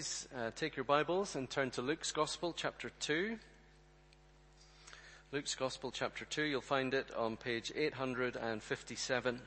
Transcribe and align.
please 0.00 0.28
uh, 0.34 0.50
take 0.56 0.76
your 0.76 0.84
Bibles 0.84 1.36
and 1.36 1.50
turn 1.50 1.70
to 1.70 1.82
Luke's 1.82 2.10
Gospel, 2.10 2.54
chapter 2.56 2.90
2. 3.00 3.36
Luke's 5.30 5.54
Gospel, 5.54 5.90
chapter 5.90 6.24
2. 6.24 6.44
You'll 6.44 6.62
find 6.62 6.94
it 6.94 7.14
on 7.14 7.36
page 7.36 7.70
857 7.76 9.40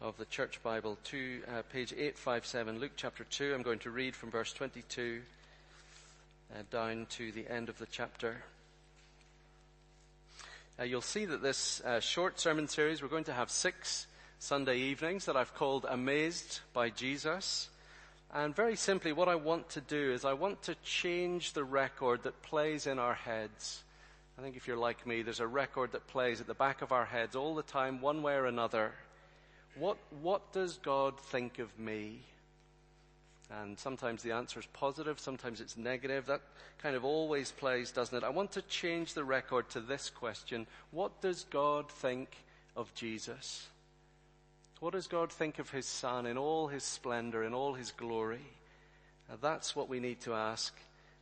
of 0.00 0.16
the 0.16 0.24
Church 0.24 0.60
Bible, 0.64 0.98
two, 1.04 1.42
uh, 1.46 1.62
page 1.72 1.92
857, 1.92 2.80
Luke 2.80 2.90
chapter 2.96 3.22
2. 3.22 3.54
I'm 3.54 3.62
going 3.62 3.78
to 3.78 3.90
read 3.90 4.16
from 4.16 4.32
verse 4.32 4.52
22 4.52 5.20
uh, 6.52 6.62
down 6.72 7.06
to 7.10 7.30
the 7.30 7.46
end 7.48 7.68
of 7.68 7.78
the 7.78 7.86
chapter. 7.86 8.42
Uh, 10.80 10.82
you'll 10.82 11.00
see 11.02 11.24
that 11.24 11.40
this 11.40 11.80
uh, 11.82 12.00
short 12.00 12.40
sermon 12.40 12.66
series, 12.66 13.00
we're 13.00 13.06
going 13.06 13.22
to 13.22 13.32
have 13.32 13.48
six 13.48 14.08
Sunday 14.40 14.78
evenings 14.78 15.26
that 15.26 15.36
I've 15.36 15.54
called 15.54 15.86
Amazed 15.88 16.62
by 16.72 16.90
Jesus. 16.90 17.68
And 18.32 18.54
very 18.54 18.76
simply, 18.76 19.12
what 19.12 19.28
I 19.28 19.36
want 19.36 19.70
to 19.70 19.80
do 19.80 20.12
is 20.12 20.24
I 20.24 20.34
want 20.34 20.62
to 20.62 20.74
change 20.84 21.54
the 21.54 21.64
record 21.64 22.24
that 22.24 22.42
plays 22.42 22.86
in 22.86 22.98
our 22.98 23.14
heads. 23.14 23.82
I 24.38 24.42
think 24.42 24.56
if 24.56 24.68
you're 24.68 24.76
like 24.76 25.06
me, 25.06 25.22
there's 25.22 25.40
a 25.40 25.46
record 25.46 25.92
that 25.92 26.06
plays 26.06 26.40
at 26.40 26.46
the 26.46 26.54
back 26.54 26.82
of 26.82 26.92
our 26.92 27.06
heads 27.06 27.34
all 27.34 27.54
the 27.54 27.62
time, 27.62 28.00
one 28.00 28.22
way 28.22 28.34
or 28.34 28.46
another. 28.46 28.92
What, 29.76 29.96
what 30.20 30.52
does 30.52 30.78
God 30.78 31.18
think 31.18 31.58
of 31.58 31.76
me? 31.78 32.20
And 33.50 33.78
sometimes 33.78 34.22
the 34.22 34.32
answer 34.32 34.60
is 34.60 34.66
positive, 34.74 35.18
sometimes 35.18 35.62
it's 35.62 35.78
negative. 35.78 36.26
That 36.26 36.42
kind 36.82 36.94
of 36.94 37.04
always 37.04 37.50
plays, 37.50 37.90
doesn't 37.90 38.16
it? 38.16 38.24
I 38.24 38.28
want 38.28 38.52
to 38.52 38.62
change 38.62 39.14
the 39.14 39.24
record 39.24 39.70
to 39.70 39.80
this 39.80 40.10
question. 40.10 40.66
What 40.90 41.22
does 41.22 41.44
God 41.44 41.90
think 41.90 42.28
of 42.76 42.94
Jesus? 42.94 43.68
What 44.80 44.92
does 44.92 45.08
God 45.08 45.32
think 45.32 45.58
of 45.58 45.70
His 45.70 45.86
Son 45.86 46.24
in 46.26 46.38
all 46.38 46.68
His 46.68 46.84
splendor, 46.84 47.42
in 47.42 47.52
all 47.52 47.74
His 47.74 47.90
glory? 47.90 48.46
Now, 49.28 49.36
that's 49.40 49.74
what 49.74 49.88
we 49.88 49.98
need 49.98 50.20
to 50.20 50.34
ask 50.34 50.72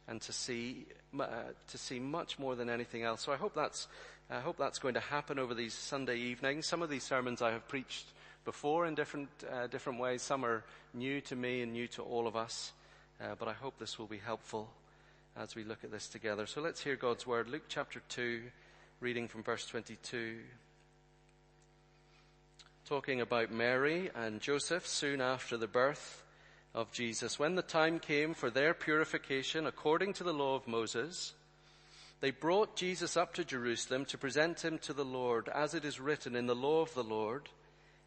and 0.06 0.20
to 0.22 0.32
see, 0.32 0.86
uh, 1.18 1.26
to 1.68 1.78
see 1.78 1.98
much 1.98 2.38
more 2.38 2.54
than 2.54 2.68
anything 2.68 3.02
else. 3.02 3.22
So 3.22 3.32
I 3.32 3.36
hope 3.36 3.54
that's, 3.54 3.88
I 4.30 4.40
hope 4.40 4.58
that's 4.58 4.78
going 4.78 4.94
to 4.94 5.00
happen 5.00 5.38
over 5.38 5.54
these 5.54 5.72
Sunday 5.72 6.18
evenings. 6.18 6.66
Some 6.66 6.82
of 6.82 6.90
these 6.90 7.02
sermons 7.02 7.40
I 7.40 7.52
have 7.52 7.66
preached 7.66 8.06
before 8.44 8.86
in 8.86 8.94
different, 8.94 9.30
uh, 9.50 9.66
different 9.68 9.98
ways. 10.00 10.20
Some 10.20 10.44
are 10.44 10.62
new 10.92 11.20
to 11.22 11.34
me 11.34 11.62
and 11.62 11.72
new 11.72 11.88
to 11.88 12.02
all 12.02 12.26
of 12.26 12.36
us. 12.36 12.72
Uh, 13.20 13.34
but 13.38 13.48
I 13.48 13.54
hope 13.54 13.78
this 13.78 13.98
will 13.98 14.06
be 14.06 14.18
helpful 14.18 14.68
as 15.34 15.54
we 15.54 15.64
look 15.64 15.82
at 15.82 15.90
this 15.90 16.08
together. 16.08 16.46
So 16.46 16.60
let's 16.60 16.82
hear 16.82 16.96
God's 16.96 17.26
word. 17.26 17.48
Luke 17.48 17.64
chapter 17.68 18.02
2, 18.10 18.42
reading 19.00 19.28
from 19.28 19.42
verse 19.42 19.66
22 19.66 20.36
talking 22.86 23.20
about 23.20 23.50
Mary 23.50 24.10
and 24.14 24.40
Joseph 24.40 24.86
soon 24.86 25.20
after 25.20 25.56
the 25.56 25.66
birth 25.66 26.22
of 26.72 26.92
Jesus. 26.92 27.36
When 27.36 27.56
the 27.56 27.62
time 27.62 27.98
came 27.98 28.32
for 28.32 28.48
their 28.48 28.74
purification 28.74 29.66
according 29.66 30.12
to 30.14 30.24
the 30.24 30.32
law 30.32 30.54
of 30.54 30.68
Moses, 30.68 31.34
they 32.20 32.30
brought 32.30 32.76
Jesus 32.76 33.16
up 33.16 33.34
to 33.34 33.44
Jerusalem 33.44 34.04
to 34.04 34.16
present 34.16 34.64
him 34.64 34.78
to 34.78 34.92
the 34.92 35.04
Lord, 35.04 35.48
as 35.48 35.74
it 35.74 35.84
is 35.84 35.98
written 35.98 36.36
in 36.36 36.46
the 36.46 36.54
law 36.54 36.80
of 36.80 36.94
the 36.94 37.02
Lord. 37.02 37.48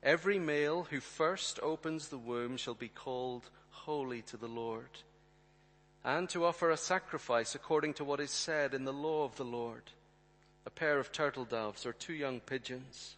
Every 0.02 0.40
male 0.40 0.88
who 0.90 1.02
first 1.02 1.60
opens 1.62 2.08
the 2.08 2.18
womb 2.18 2.56
shall 2.56 2.74
be 2.74 2.88
called 2.88 3.50
holy 3.72 4.22
to 4.24 4.38
the 4.38 4.48
Lord, 4.48 4.90
and 6.06 6.30
to 6.30 6.46
offer 6.46 6.72
a 6.72 6.78
sacrifice 6.78 7.54
according 7.54 7.96
to 7.96 8.06
what 8.06 8.22
is 8.22 8.32
said 8.32 8.74
in 8.74 8.86
the 8.86 8.94
law 8.94 9.26
of 9.26 9.36
the 9.36 9.44
Lord, 9.44 9.84
a 10.66 10.70
pair 10.70 11.00
of 11.00 11.12
turtle 11.12 11.44
doves 11.44 11.86
or 11.86 11.92
two 11.92 12.14
young 12.14 12.40
pigeons. 12.40 13.18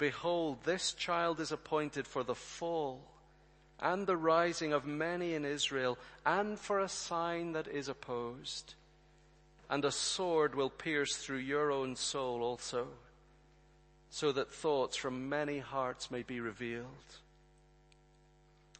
Behold, 0.00 0.64
this 0.64 0.94
child 0.94 1.40
is 1.40 1.52
appointed 1.52 2.06
for 2.06 2.24
the 2.24 2.34
fall 2.34 3.02
and 3.78 4.06
the 4.06 4.16
rising 4.16 4.72
of 4.72 4.86
many 4.86 5.34
in 5.34 5.44
Israel, 5.44 5.98
and 6.24 6.58
for 6.58 6.80
a 6.80 6.88
sign 6.88 7.52
that 7.52 7.68
is 7.68 7.86
opposed. 7.86 8.74
And 9.68 9.84
a 9.84 9.90
sword 9.90 10.54
will 10.54 10.70
pierce 10.70 11.16
through 11.16 11.38
your 11.38 11.70
own 11.70 11.96
soul 11.96 12.42
also, 12.42 12.88
so 14.08 14.32
that 14.32 14.50
thoughts 14.50 14.96
from 14.96 15.28
many 15.28 15.58
hearts 15.58 16.10
may 16.10 16.22
be 16.22 16.40
revealed. 16.40 17.18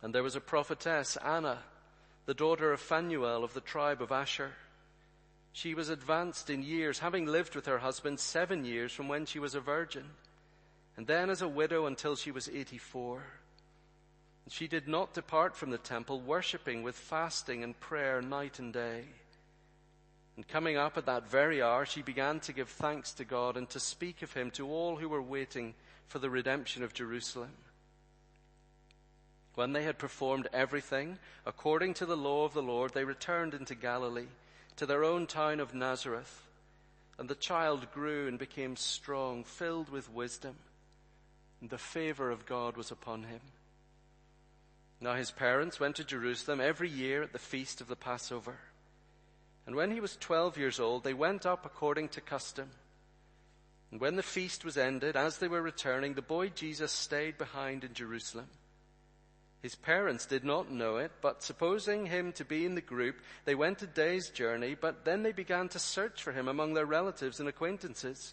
And 0.00 0.14
there 0.14 0.22
was 0.22 0.36
a 0.36 0.40
prophetess, 0.40 1.18
Anna, 1.18 1.58
the 2.24 2.32
daughter 2.32 2.72
of 2.72 2.80
Phanuel 2.80 3.44
of 3.44 3.52
the 3.52 3.60
tribe 3.60 4.00
of 4.00 4.10
Asher. 4.10 4.52
She 5.52 5.74
was 5.74 5.90
advanced 5.90 6.48
in 6.48 6.62
years, 6.62 7.00
having 7.00 7.26
lived 7.26 7.54
with 7.54 7.66
her 7.66 7.78
husband 7.78 8.20
seven 8.20 8.64
years 8.64 8.92
from 8.92 9.06
when 9.06 9.26
she 9.26 9.38
was 9.38 9.54
a 9.54 9.60
virgin 9.60 10.06
and 11.00 11.06
then 11.06 11.30
as 11.30 11.40
a 11.40 11.48
widow 11.48 11.86
until 11.86 12.14
she 12.14 12.30
was 12.30 12.46
84. 12.46 13.22
She 14.50 14.68
did 14.68 14.86
not 14.86 15.14
depart 15.14 15.56
from 15.56 15.70
the 15.70 15.78
temple, 15.78 16.20
worshipping 16.20 16.82
with 16.82 16.94
fasting 16.94 17.64
and 17.64 17.80
prayer 17.80 18.20
night 18.20 18.58
and 18.58 18.70
day. 18.70 19.04
And 20.36 20.46
coming 20.46 20.76
up 20.76 20.98
at 20.98 21.06
that 21.06 21.30
very 21.30 21.62
hour, 21.62 21.86
she 21.86 22.02
began 22.02 22.38
to 22.40 22.52
give 22.52 22.68
thanks 22.68 23.14
to 23.14 23.24
God 23.24 23.56
and 23.56 23.66
to 23.70 23.80
speak 23.80 24.20
of 24.20 24.34
him 24.34 24.50
to 24.50 24.68
all 24.68 24.96
who 24.96 25.08
were 25.08 25.22
waiting 25.22 25.72
for 26.06 26.18
the 26.18 26.28
redemption 26.28 26.82
of 26.82 26.92
Jerusalem. 26.92 27.52
When 29.54 29.72
they 29.72 29.84
had 29.84 29.96
performed 29.96 30.48
everything 30.52 31.16
according 31.46 31.94
to 31.94 32.04
the 32.04 32.14
law 32.14 32.44
of 32.44 32.52
the 32.52 32.62
Lord, 32.62 32.92
they 32.92 33.04
returned 33.04 33.54
into 33.54 33.74
Galilee, 33.74 34.28
to 34.76 34.84
their 34.84 35.02
own 35.02 35.26
town 35.26 35.60
of 35.60 35.72
Nazareth. 35.72 36.42
And 37.18 37.26
the 37.26 37.34
child 37.34 37.90
grew 37.90 38.28
and 38.28 38.38
became 38.38 38.76
strong, 38.76 39.44
filled 39.44 39.88
with 39.88 40.12
wisdom 40.12 40.56
the 41.68 41.78
favor 41.78 42.30
of 42.30 42.46
God 42.46 42.76
was 42.76 42.90
upon 42.90 43.24
him. 43.24 43.40
Now 45.00 45.14
his 45.14 45.30
parents 45.30 45.80
went 45.80 45.96
to 45.96 46.04
Jerusalem 46.04 46.60
every 46.60 46.88
year 46.88 47.22
at 47.22 47.32
the 47.32 47.38
feast 47.38 47.80
of 47.80 47.88
the 47.88 47.96
Passover. 47.96 48.58
And 49.66 49.76
when 49.76 49.90
he 49.90 50.00
was 50.00 50.16
twelve 50.16 50.56
years 50.56 50.80
old, 50.80 51.04
they 51.04 51.14
went 51.14 51.46
up 51.46 51.64
according 51.64 52.08
to 52.10 52.20
custom. 52.20 52.70
And 53.90 54.00
when 54.00 54.16
the 54.16 54.22
feast 54.22 54.64
was 54.64 54.76
ended, 54.76 55.16
as 55.16 55.38
they 55.38 55.48
were 55.48 55.62
returning, 55.62 56.14
the 56.14 56.22
boy 56.22 56.48
Jesus 56.48 56.92
stayed 56.92 57.38
behind 57.38 57.84
in 57.84 57.92
Jerusalem. 57.92 58.46
His 59.62 59.74
parents 59.74 60.24
did 60.24 60.44
not 60.44 60.70
know 60.70 60.96
it, 60.96 61.12
but 61.20 61.42
supposing 61.42 62.06
him 62.06 62.32
to 62.32 62.44
be 62.44 62.64
in 62.64 62.74
the 62.74 62.80
group, 62.80 63.16
they 63.44 63.54
went 63.54 63.82
a 63.82 63.86
day's 63.86 64.30
journey, 64.30 64.74
but 64.74 65.04
then 65.04 65.22
they 65.22 65.32
began 65.32 65.68
to 65.70 65.78
search 65.78 66.22
for 66.22 66.32
him 66.32 66.48
among 66.48 66.72
their 66.72 66.86
relatives 66.86 67.40
and 67.40 67.48
acquaintances. 67.48 68.32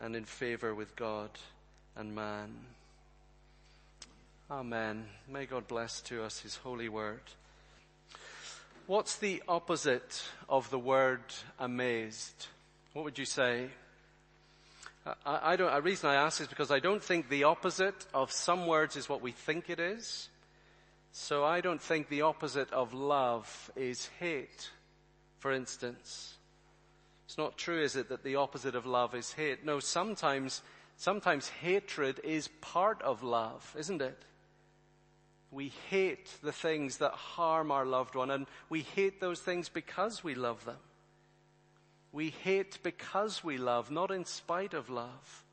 and 0.00 0.14
in 0.14 0.24
favor 0.24 0.74
with 0.74 0.94
God 0.96 1.30
and 1.96 2.14
man. 2.14 2.54
Amen. 4.50 5.06
May 5.28 5.46
God 5.46 5.66
bless 5.66 6.00
to 6.02 6.22
us 6.22 6.40
his 6.40 6.56
holy 6.56 6.88
word. 6.88 7.22
What's 8.86 9.16
the 9.16 9.42
opposite 9.48 10.22
of 10.48 10.70
the 10.70 10.78
word 10.78 11.22
amazed? 11.58 12.46
What 12.92 13.04
would 13.04 13.18
you 13.18 13.24
say? 13.24 13.66
I, 15.24 15.52
I 15.52 15.56
don't, 15.56 15.72
a 15.72 15.80
reason 15.80 16.08
I 16.08 16.14
ask 16.14 16.40
is 16.40 16.46
because 16.46 16.70
I 16.70 16.78
don't 16.78 17.02
think 17.02 17.28
the 17.28 17.44
opposite 17.44 18.06
of 18.14 18.30
some 18.30 18.66
words 18.66 18.94
is 18.94 19.08
what 19.08 19.22
we 19.22 19.32
think 19.32 19.70
it 19.70 19.80
is. 19.80 20.28
So 21.10 21.44
I 21.44 21.60
don't 21.60 21.80
think 21.80 22.08
the 22.08 22.22
opposite 22.22 22.72
of 22.72 22.94
love 22.94 23.70
is 23.74 24.08
hate, 24.20 24.70
for 25.38 25.50
instance. 25.50 26.35
It's 27.26 27.36
not 27.36 27.58
true, 27.58 27.82
is 27.82 27.96
it, 27.96 28.08
that 28.08 28.22
the 28.22 28.36
opposite 28.36 28.76
of 28.76 28.86
love 28.86 29.14
is 29.14 29.32
hate? 29.32 29.64
No, 29.64 29.80
sometimes, 29.80 30.62
sometimes 30.96 31.48
hatred 31.48 32.20
is 32.22 32.48
part 32.60 33.02
of 33.02 33.24
love, 33.24 33.74
isn't 33.76 34.00
it? 34.00 34.22
We 35.50 35.72
hate 35.90 36.30
the 36.42 36.52
things 36.52 36.98
that 36.98 37.12
harm 37.12 37.72
our 37.72 37.84
loved 37.84 38.14
one 38.14 38.30
and 38.30 38.46
we 38.68 38.82
hate 38.82 39.20
those 39.20 39.40
things 39.40 39.68
because 39.68 40.22
we 40.22 40.34
love 40.36 40.64
them. 40.64 40.78
We 42.12 42.30
hate 42.30 42.78
because 42.82 43.42
we 43.42 43.58
love, 43.58 43.90
not 43.90 44.10
in 44.10 44.24
spite 44.24 44.72
of 44.72 44.88
love. 44.88 45.44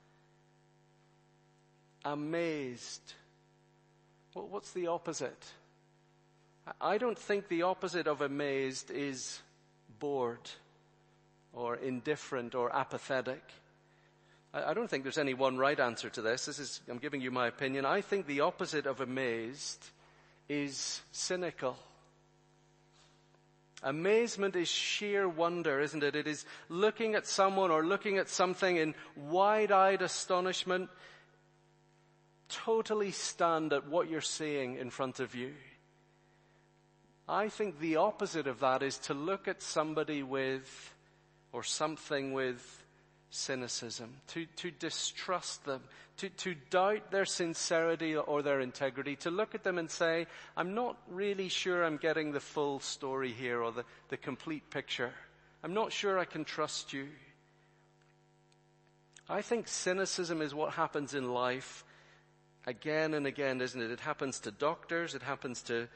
Amazed. 2.06 3.14
Well, 4.36 4.48
what's 4.48 4.72
the 4.72 4.88
opposite? 4.88 5.44
I 6.80 6.98
don't 7.00 7.18
think 7.18 7.48
the 7.48 7.64
opposite 7.64 8.08
of 8.08 8.22
amazed 8.22 8.92
is 8.92 9.42
bored 10.00 10.50
or 11.53 11.75
indifferent 11.75 12.55
or 12.55 12.75
apathetic. 12.75 13.41
I 14.53 14.73
don't 14.73 14.88
think 14.88 15.03
there's 15.03 15.17
any 15.17 15.33
one 15.33 15.57
right 15.57 15.79
answer 15.79 16.09
to 16.11 16.21
this. 16.21 16.45
This 16.45 16.59
is, 16.59 16.81
I'm 16.89 17.00
giving 17.00 17.21
you 17.21 17.31
my 17.31 17.47
opinion. 17.47 17.85
I 17.85 18.01
think 18.01 18.27
the 18.27 18.41
opposite 18.41 18.85
of 18.85 19.01
amazed 19.01 19.83
is 20.47 21.01
cynical. 21.11 21.77
Amazement 23.81 24.55
is 24.55 24.67
sheer 24.67 25.27
wonder, 25.27 25.81
isn't 25.81 26.03
it? 26.03 26.15
It 26.15 26.27
is 26.27 26.45
looking 26.69 27.15
at 27.15 27.25
someone 27.25 27.71
or 27.71 27.83
looking 27.83 28.17
at 28.17 28.29
something 28.29 28.77
in 28.77 28.95
wide-eyed 29.15 30.01
astonishment, 30.01 30.89
totally 32.47 33.11
stunned 33.11 33.73
at 33.73 33.88
what 33.88 34.09
you're 34.09 34.21
seeing 34.21 34.77
in 34.77 34.89
front 34.89 35.19
of 35.19 35.33
you. 35.33 35.53
I 37.27 37.50
think 37.50 37.79
the 37.79 37.95
opposite 37.95 38.47
of 38.47 38.59
that 38.59 38.83
is 38.83 38.97
to 39.00 39.13
look 39.13 39.47
at 39.47 39.61
somebody 39.61 40.23
with, 40.23 40.93
or 41.53 41.63
something 41.63 42.33
with 42.33 42.83
cynicism, 43.29 44.13
to, 44.27 44.45
to 44.57 44.69
distrust 44.71 45.63
them, 45.65 45.81
to, 46.17 46.29
to 46.29 46.55
doubt 46.69 47.11
their 47.11 47.25
sincerity 47.25 48.15
or 48.15 48.41
their 48.41 48.59
integrity, 48.59 49.15
to 49.17 49.31
look 49.31 49.55
at 49.55 49.63
them 49.63 49.77
and 49.77 49.89
say, 49.89 50.27
I'm 50.57 50.73
not 50.73 50.97
really 51.09 51.50
sure 51.50 51.83
I'm 51.83 51.97
getting 51.97 52.31
the 52.31 52.39
full 52.39 52.79
story 52.79 53.31
here 53.31 53.61
or 53.61 53.71
the, 53.71 53.85
the 54.09 54.17
complete 54.17 54.69
picture. 54.69 55.13
I'm 55.63 55.73
not 55.73 55.91
sure 55.91 56.19
I 56.19 56.25
can 56.25 56.44
trust 56.44 56.94
you. 56.94 57.07
I 59.29 59.41
think 59.41 59.67
cynicism 59.67 60.41
is 60.41 60.53
what 60.53 60.73
happens 60.73 61.13
in 61.13 61.33
life 61.33 61.85
again 62.67 63.13
and 63.13 63.25
again, 63.25 63.61
isn't 63.61 63.81
it? 63.81 63.91
It 63.91 64.00
happens 64.00 64.39
to 64.41 64.51
doctors, 64.51 65.15
it 65.15 65.23
happens 65.23 65.61
to 65.63 65.88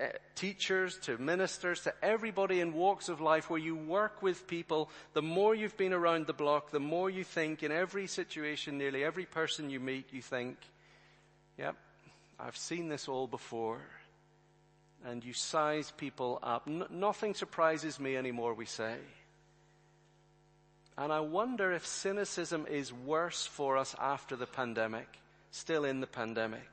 Uh, 0.00 0.06
teachers 0.34 0.96
to 0.98 1.18
ministers 1.18 1.82
to 1.82 1.92
everybody 2.02 2.60
in 2.60 2.72
walks 2.72 3.10
of 3.10 3.20
life 3.20 3.50
where 3.50 3.60
you 3.60 3.76
work 3.76 4.22
with 4.22 4.46
people, 4.46 4.88
the 5.12 5.20
more 5.22 5.54
you've 5.54 5.76
been 5.76 5.92
around 5.92 6.26
the 6.26 6.32
block, 6.32 6.70
the 6.70 6.80
more 6.80 7.10
you 7.10 7.22
think 7.22 7.62
in 7.62 7.70
every 7.70 8.06
situation, 8.06 8.78
nearly 8.78 9.04
every 9.04 9.26
person 9.26 9.68
you 9.68 9.78
meet, 9.78 10.06
you 10.10 10.22
think, 10.22 10.56
yep, 11.58 11.76
I've 12.40 12.56
seen 12.56 12.88
this 12.88 13.06
all 13.06 13.26
before. 13.26 13.82
And 15.04 15.22
you 15.22 15.34
size 15.34 15.92
people 15.96 16.38
up. 16.42 16.62
N- 16.66 16.86
nothing 16.90 17.34
surprises 17.34 18.00
me 18.00 18.16
anymore, 18.16 18.54
we 18.54 18.66
say. 18.66 18.96
And 20.96 21.12
I 21.12 21.20
wonder 21.20 21.70
if 21.72 21.86
cynicism 21.86 22.66
is 22.66 22.92
worse 22.92 23.46
for 23.46 23.76
us 23.76 23.94
after 24.00 24.36
the 24.36 24.46
pandemic, 24.46 25.08
still 25.50 25.84
in 25.84 26.00
the 26.00 26.06
pandemic. 26.06 26.68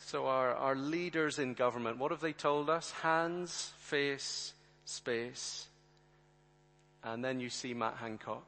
So 0.00 0.26
our, 0.26 0.54
our 0.54 0.74
leaders 0.74 1.38
in 1.38 1.54
government, 1.54 1.98
what 1.98 2.10
have 2.10 2.20
they 2.20 2.32
told 2.32 2.68
us? 2.68 2.90
Hands, 2.90 3.72
face, 3.78 4.52
space. 4.84 5.66
And 7.04 7.24
then 7.24 7.40
you 7.40 7.48
see 7.48 7.74
Matt 7.74 7.96
Hancock. 7.96 8.46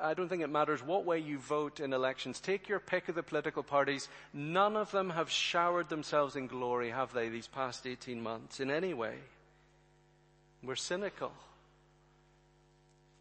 I 0.00 0.12
don't 0.14 0.28
think 0.28 0.42
it 0.42 0.50
matters 0.50 0.82
what 0.82 1.04
way 1.04 1.18
you 1.18 1.38
vote 1.38 1.80
in 1.80 1.92
elections. 1.92 2.40
Take 2.40 2.68
your 2.68 2.80
pick 2.80 3.08
of 3.08 3.14
the 3.14 3.22
political 3.22 3.62
parties. 3.62 4.08
None 4.34 4.76
of 4.76 4.90
them 4.90 5.10
have 5.10 5.30
showered 5.30 5.88
themselves 5.88 6.36
in 6.36 6.46
glory, 6.46 6.90
have 6.90 7.12
they, 7.12 7.28
these 7.28 7.46
past 7.46 7.86
18 7.86 8.20
months 8.20 8.60
in 8.60 8.70
any 8.70 8.92
way? 8.92 9.14
We're 10.62 10.76
cynical. 10.76 11.32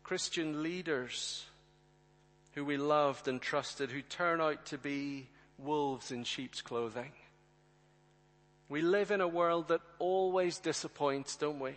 Christian 0.03 0.63
leaders 0.63 1.45
who 2.53 2.65
we 2.65 2.77
loved 2.77 3.27
and 3.27 3.39
trusted, 3.39 3.91
who 3.91 4.01
turn 4.01 4.41
out 4.41 4.65
to 4.67 4.77
be 4.77 5.27
wolves 5.57 6.11
in 6.11 6.23
sheep's 6.23 6.61
clothing. 6.61 7.11
We 8.69 8.81
live 8.81 9.11
in 9.11 9.21
a 9.21 9.27
world 9.27 9.69
that 9.69 9.81
always 9.97 10.59
disappoints, 10.59 11.35
don't 11.35 11.59
we? 11.59 11.75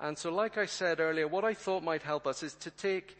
And 0.00 0.18
so, 0.18 0.32
like 0.32 0.58
I 0.58 0.66
said 0.66 0.98
earlier, 0.98 1.28
what 1.28 1.44
I 1.44 1.54
thought 1.54 1.84
might 1.84 2.02
help 2.02 2.26
us 2.26 2.42
is 2.42 2.54
to 2.54 2.70
take, 2.70 3.16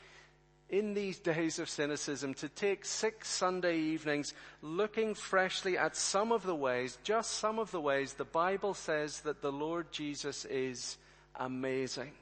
in 0.68 0.94
these 0.94 1.18
days 1.18 1.58
of 1.58 1.68
cynicism, 1.68 2.34
to 2.34 2.48
take 2.48 2.84
six 2.84 3.28
Sunday 3.28 3.78
evenings 3.78 4.34
looking 4.62 5.14
freshly 5.14 5.78
at 5.78 5.94
some 5.94 6.32
of 6.32 6.42
the 6.42 6.54
ways, 6.54 6.98
just 7.04 7.32
some 7.32 7.58
of 7.58 7.70
the 7.70 7.80
ways 7.80 8.14
the 8.14 8.24
Bible 8.24 8.74
says 8.74 9.20
that 9.20 9.42
the 9.42 9.52
Lord 9.52 9.92
Jesus 9.92 10.44
is 10.46 10.96
amazing. 11.36 12.12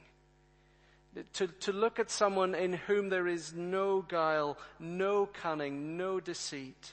To, 1.35 1.47
to 1.47 1.73
look 1.73 1.99
at 1.99 2.11
someone 2.11 2.55
in 2.55 2.75
whom 2.75 3.09
there 3.09 3.27
is 3.27 3.55
no 3.55 4.03
guile, 4.03 4.59
no 4.79 5.27
cunning, 5.27 5.97
no 5.97 6.21
deceit 6.21 6.93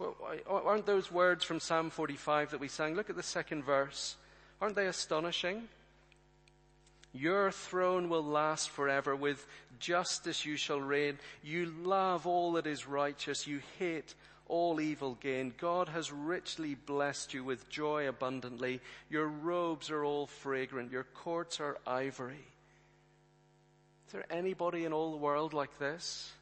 aren't 0.00 0.86
those 0.86 1.10
words 1.10 1.44
from 1.44 1.60
Psalm 1.60 1.90
45 1.90 2.50
that 2.50 2.60
we 2.60 2.68
sang? 2.68 2.94
Look 2.94 3.10
at 3.10 3.16
the 3.16 3.22
second 3.22 3.64
verse. 3.64 4.16
Aren't 4.60 4.76
they 4.76 4.86
astonishing? 4.86 5.68
Your 7.12 7.52
throne 7.52 8.08
will 8.08 8.24
last 8.24 8.70
forever. 8.70 9.14
With 9.14 9.46
justice 9.78 10.44
you 10.44 10.56
shall 10.56 10.80
reign. 10.80 11.18
You 11.42 11.72
love 11.82 12.26
all 12.26 12.52
that 12.52 12.66
is 12.66 12.88
righteous. 12.88 13.46
You 13.46 13.60
hate 13.78 14.14
all 14.48 14.80
evil 14.80 15.16
gain. 15.20 15.54
God 15.56 15.88
has 15.88 16.12
richly 16.12 16.74
blessed 16.74 17.32
you 17.32 17.44
with 17.44 17.68
joy 17.68 18.08
abundantly. 18.08 18.80
Your 19.08 19.28
robes 19.28 19.90
are 19.90 20.04
all 20.04 20.26
fragrant. 20.26 20.90
Your 20.90 21.04
courts 21.04 21.60
are 21.60 21.78
ivory. 21.86 22.46
Is 24.06 24.12
there 24.12 24.26
anybody 24.30 24.84
in 24.84 24.92
all 24.92 25.12
the 25.12 25.16
world 25.16 25.54
like 25.54 25.78
this? 25.78 26.32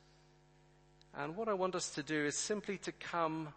And 1.16 1.36
what 1.36 1.48
I 1.48 1.54
want 1.54 1.74
us 1.74 1.90
to 1.90 2.02
do 2.02 2.24
is 2.24 2.36
simply 2.36 2.78
to 2.78 2.92
come 2.92 3.48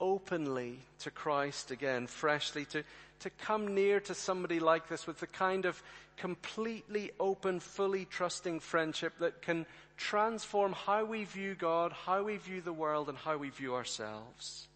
openly 0.00 0.78
to 1.00 1.10
Christ 1.10 1.70
again, 1.70 2.06
freshly, 2.06 2.64
to, 2.66 2.84
to 3.20 3.30
come 3.30 3.74
near 3.74 4.00
to 4.00 4.14
somebody 4.14 4.60
like 4.60 4.88
this 4.88 5.06
with 5.06 5.20
the 5.20 5.26
kind 5.26 5.64
of 5.66 5.82
completely 6.16 7.10
open, 7.18 7.60
fully 7.60 8.04
trusting 8.04 8.60
friendship 8.60 9.14
that 9.18 9.42
can 9.42 9.66
transform 9.96 10.72
how 10.72 11.04
we 11.04 11.24
view 11.24 11.54
God, 11.54 11.92
how 11.92 12.22
we 12.22 12.36
view 12.36 12.60
the 12.60 12.72
world, 12.72 13.08
and 13.08 13.18
how 13.18 13.36
we 13.36 13.50
view 13.50 13.74
ourselves. 13.74 14.68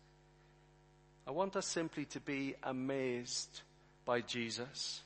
I 1.27 1.31
want 1.31 1.57
us 1.57 1.67
simply 1.67 2.05
to 2.07 2.21
be 2.21 2.55
amazed 2.63 3.63
by 4.05 4.21
Jesus. 4.21 5.01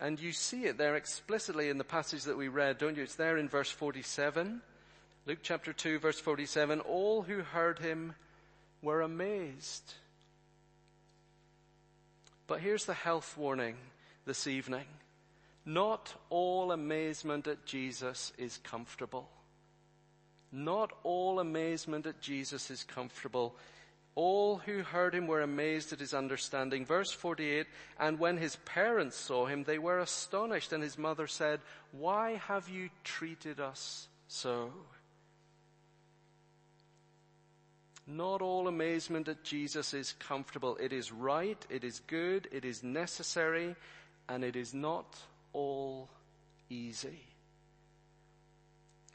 And 0.00 0.18
you 0.18 0.32
see 0.32 0.64
it 0.64 0.78
there 0.78 0.96
explicitly 0.96 1.68
in 1.68 1.76
the 1.76 1.84
passage 1.84 2.24
that 2.24 2.38
we 2.38 2.48
read, 2.48 2.78
don't 2.78 2.96
you? 2.96 3.02
It's 3.02 3.16
there 3.16 3.36
in 3.36 3.48
verse 3.48 3.70
47. 3.70 4.62
Luke 5.26 5.40
chapter 5.42 5.72
2 5.72 5.98
verse 5.98 6.18
47. 6.18 6.80
All 6.80 7.22
who 7.22 7.40
heard 7.40 7.78
him 7.78 8.14
were 8.82 9.02
amazed. 9.02 9.94
But 12.46 12.60
here's 12.60 12.86
the 12.86 12.94
health 12.94 13.36
warning 13.36 13.76
this 14.24 14.46
evening. 14.46 14.86
Not 15.66 16.14
all 16.30 16.72
amazement 16.72 17.46
at 17.46 17.66
Jesus 17.66 18.32
is 18.38 18.58
comfortable. 18.64 19.28
Not 20.50 20.90
all 21.04 21.38
amazement 21.38 22.06
at 22.06 22.20
Jesus 22.20 22.70
is 22.70 22.82
comfortable. 22.82 23.54
All 24.16 24.56
who 24.56 24.82
heard 24.82 25.14
him 25.14 25.26
were 25.28 25.42
amazed 25.42 25.92
at 25.92 26.00
his 26.00 26.14
understanding. 26.14 26.84
Verse 26.84 27.12
48, 27.12 27.66
and 28.00 28.18
when 28.18 28.36
his 28.36 28.56
parents 28.64 29.16
saw 29.16 29.46
him, 29.46 29.62
they 29.62 29.78
were 29.78 30.00
astonished, 30.00 30.72
and 30.72 30.82
his 30.82 30.98
mother 30.98 31.28
said, 31.28 31.60
Why 31.92 32.40
have 32.48 32.68
you 32.68 32.88
treated 33.04 33.60
us 33.60 34.08
so? 34.26 34.72
Not 38.06 38.42
all 38.42 38.66
amazement 38.66 39.28
at 39.28 39.44
Jesus 39.44 39.94
is 39.94 40.14
comfortable. 40.14 40.76
It 40.80 40.92
is 40.92 41.12
right, 41.12 41.64
it 41.68 41.84
is 41.84 42.00
good, 42.06 42.48
it 42.50 42.64
is 42.64 42.82
necessary, 42.82 43.76
and 44.28 44.44
it 44.44 44.56
is 44.56 44.74
not 44.74 45.18
all 45.52 46.08
easy. 46.68 47.20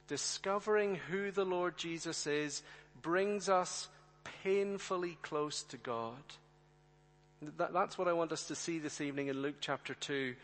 Discovering 0.07 0.95
who 0.95 1.31
the 1.31 1.45
Lord 1.45 1.77
Jesus 1.77 2.27
is 2.27 2.61
brings 3.01 3.49
us 3.49 3.87
painfully 4.43 5.17
close 5.21 5.63
to 5.63 5.77
God. 5.77 6.13
That, 7.57 7.73
that's 7.73 7.97
what 7.97 8.07
I 8.07 8.13
want 8.13 8.31
us 8.31 8.47
to 8.47 8.55
see 8.55 8.79
this 8.79 9.01
evening 9.01 9.27
in 9.27 9.41
Luke 9.41 9.55
chapter 9.59 9.93
2. 9.93 10.35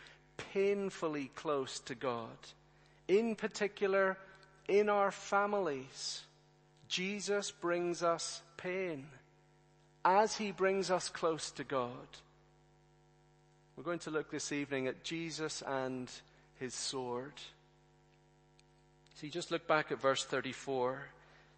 Painfully 0.53 1.31
close 1.35 1.79
to 1.81 1.95
God. 1.95 2.37
In 3.07 3.35
particular, 3.35 4.17
in 4.67 4.89
our 4.89 5.11
families, 5.11 6.21
Jesus 6.91 7.51
brings 7.51 8.03
us 8.03 8.41
pain 8.57 9.05
as 10.03 10.35
he 10.35 10.51
brings 10.51 10.91
us 10.91 11.07
close 11.07 11.49
to 11.51 11.63
God. 11.63 11.89
We're 13.77 13.85
going 13.85 13.99
to 13.99 14.11
look 14.11 14.29
this 14.29 14.51
evening 14.51 14.87
at 14.87 15.01
Jesus 15.01 15.63
and 15.65 16.11
his 16.59 16.73
sword. 16.73 17.31
See, 19.15 19.29
just 19.29 19.51
look 19.51 19.65
back 19.67 19.93
at 19.93 20.01
verse 20.01 20.25
34. 20.25 21.01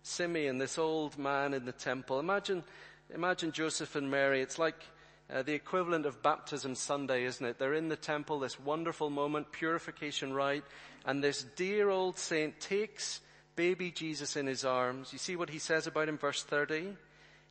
Simeon, 0.03 0.59
this 0.59 0.77
old 0.77 1.17
man 1.17 1.55
in 1.55 1.65
the 1.65 1.71
temple. 1.71 2.19
Imagine, 2.19 2.63
imagine 3.11 3.51
Joseph 3.51 3.95
and 3.95 4.11
Mary. 4.11 4.39
It's 4.39 4.59
like 4.59 4.85
uh, 5.33 5.41
the 5.41 5.53
equivalent 5.53 6.05
of 6.05 6.21
baptism 6.21 6.75
Sunday, 6.75 7.23
isn't 7.23 7.43
it? 7.43 7.57
They're 7.57 7.73
in 7.73 7.89
the 7.89 7.95
temple, 7.95 8.37
this 8.37 8.59
wonderful 8.59 9.09
moment, 9.09 9.51
purification 9.51 10.31
rite, 10.31 10.65
and 11.07 11.23
this 11.23 11.41
dear 11.41 11.89
old 11.89 12.19
saint 12.19 12.59
takes 12.59 13.21
baby 13.55 13.91
Jesus 13.91 14.35
in 14.35 14.47
his 14.47 14.65
arms. 14.65 15.13
You 15.13 15.19
see 15.19 15.35
what 15.35 15.49
he 15.49 15.59
says 15.59 15.87
about 15.87 16.09
him, 16.09 16.17
verse 16.17 16.43
30? 16.43 16.95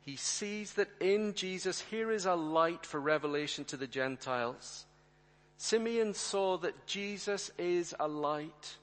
He 0.04 0.16
sees 0.16 0.74
that 0.74 0.90
in 1.00 1.34
Jesus, 1.34 1.80
here 1.80 2.10
is 2.10 2.26
a 2.26 2.34
light 2.34 2.84
for 2.84 3.00
revelation 3.00 3.64
to 3.66 3.76
the 3.76 3.86
Gentiles. 3.86 4.84
Simeon 5.56 6.14
saw 6.14 6.58
that 6.58 6.86
Jesus 6.86 7.50
is 7.56 7.94
a 8.00 8.08
light 8.08 8.76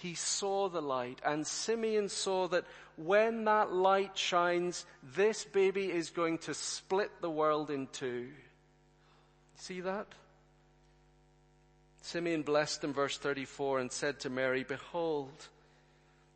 he 0.00 0.14
saw 0.14 0.68
the 0.68 0.80
light 0.80 1.20
and 1.24 1.46
Simeon 1.46 2.08
saw 2.08 2.48
that 2.48 2.64
when 2.96 3.44
that 3.44 3.72
light 3.72 4.16
shines, 4.16 4.86
this 5.14 5.44
baby 5.44 5.90
is 5.90 6.10
going 6.10 6.38
to 6.38 6.54
split 6.54 7.10
the 7.20 7.30
world 7.30 7.70
in 7.70 7.86
two. 7.88 8.28
See 9.56 9.82
that? 9.82 10.06
Simeon 12.00 12.42
blessed 12.42 12.82
in 12.84 12.94
verse 12.94 13.18
34 13.18 13.80
and 13.80 13.92
said 13.92 14.20
to 14.20 14.30
Mary, 14.30 14.64
behold, 14.64 15.48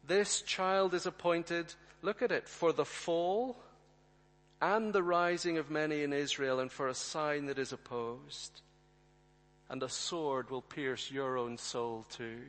this 0.06 0.42
child 0.42 0.94
is 0.94 1.06
appointed, 1.06 1.74
look 2.02 2.22
at 2.22 2.32
it, 2.32 2.48
for 2.48 2.72
the 2.72 2.84
fall 2.84 3.56
and 4.60 4.92
the 4.92 5.02
rising 5.02 5.58
of 5.58 5.70
many 5.70 6.02
in 6.02 6.12
Israel 6.12 6.60
and 6.60 6.70
for 6.70 6.88
a 6.88 6.94
sign 6.94 7.46
that 7.46 7.58
is 7.58 7.72
opposed. 7.72 8.60
And 9.68 9.82
a 9.82 9.88
sword 9.88 10.50
will 10.50 10.62
pierce 10.62 11.10
your 11.10 11.36
own 11.36 11.58
soul 11.58 12.06
too 12.10 12.42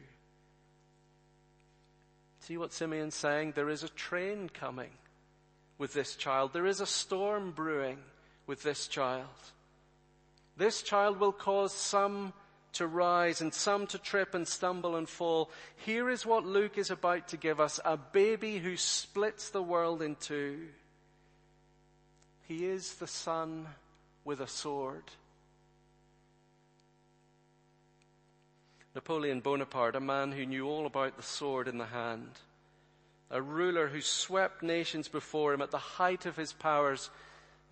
See 2.46 2.58
what 2.58 2.74
Simeon's 2.74 3.16
saying? 3.16 3.54
There 3.56 3.72
is 3.72 3.82
a 3.82 3.90
train 3.90 4.50
coming 4.54 4.92
with 5.80 5.94
this 5.94 6.16
child. 6.16 6.54
There 6.54 6.68
is 6.68 6.80
a 6.80 6.86
storm 6.86 7.50
brewing 7.50 7.98
with 8.46 8.62
this 8.62 8.88
child. 8.88 9.26
This 10.56 10.84
child 10.84 11.20
will 11.20 11.32
cause 11.32 11.74
some 11.74 12.34
to 12.76 12.88
rise 12.88 13.42
and 13.42 13.54
some 13.54 13.88
to 13.88 13.98
trip 13.98 14.34
and 14.34 14.48
stumble 14.48 14.96
and 14.96 15.10
fall. 15.10 15.50
Here 15.78 16.10
is 16.10 16.26
what 16.26 16.46
Luke 16.46 16.78
is 16.78 16.92
about 16.92 17.30
to 17.30 17.38
give 17.38 17.60
us. 17.60 17.80
A 17.84 17.98
baby 17.98 18.58
who 18.58 18.78
splits 18.78 19.50
the 19.50 19.62
world 19.62 20.02
in 20.02 20.16
two. 20.16 20.68
He 22.48 22.66
is 22.66 22.96
the 22.96 23.08
son 23.08 23.68
with 24.24 24.40
a 24.40 24.48
sword. 24.48 25.04
Napoleon 28.94 29.42
Bonaparte, 29.42 29.98
a 29.98 30.00
man 30.00 30.32
who 30.32 30.46
knew 30.46 30.68
all 30.68 30.86
about 30.86 31.18
the 31.18 31.24
sword 31.24 31.68
in 31.68 31.78
the 31.78 31.86
hand, 31.86 32.30
a 33.30 33.42
ruler 33.42 33.88
who 33.88 34.00
swept 34.00 34.64
nations 34.64 35.10
before 35.10 35.54
him 35.54 35.62
at 35.62 35.72
the 35.72 35.78
height 35.78 36.26
of 36.26 36.38
his 36.38 36.54
powers, 36.54 37.10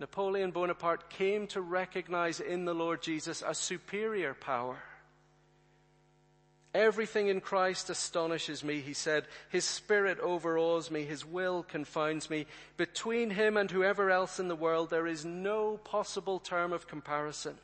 Napoleon 0.00 0.50
Bonaparte 0.50 1.08
came 1.08 1.46
to 1.48 1.60
recognize 1.60 2.40
in 2.40 2.64
the 2.64 2.74
Lord 2.74 3.00
Jesus 3.00 3.42
a 3.46 3.54
superior 3.54 4.34
power. 4.34 4.78
Everything 6.74 7.28
in 7.28 7.40
Christ 7.40 7.88
astonishes 7.88 8.64
me, 8.64 8.80
he 8.80 8.94
said. 8.94 9.26
His 9.48 9.64
spirit 9.64 10.18
overawes 10.18 10.90
me. 10.90 11.04
His 11.04 11.24
will 11.24 11.62
confounds 11.62 12.28
me. 12.28 12.46
Between 12.76 13.30
him 13.30 13.56
and 13.56 13.70
whoever 13.70 14.10
else 14.10 14.40
in 14.40 14.48
the 14.48 14.56
world, 14.56 14.90
there 14.90 15.06
is 15.06 15.24
no 15.24 15.76
possible 15.76 16.40
term 16.40 16.72
of 16.72 16.88
comparison. 16.88 17.56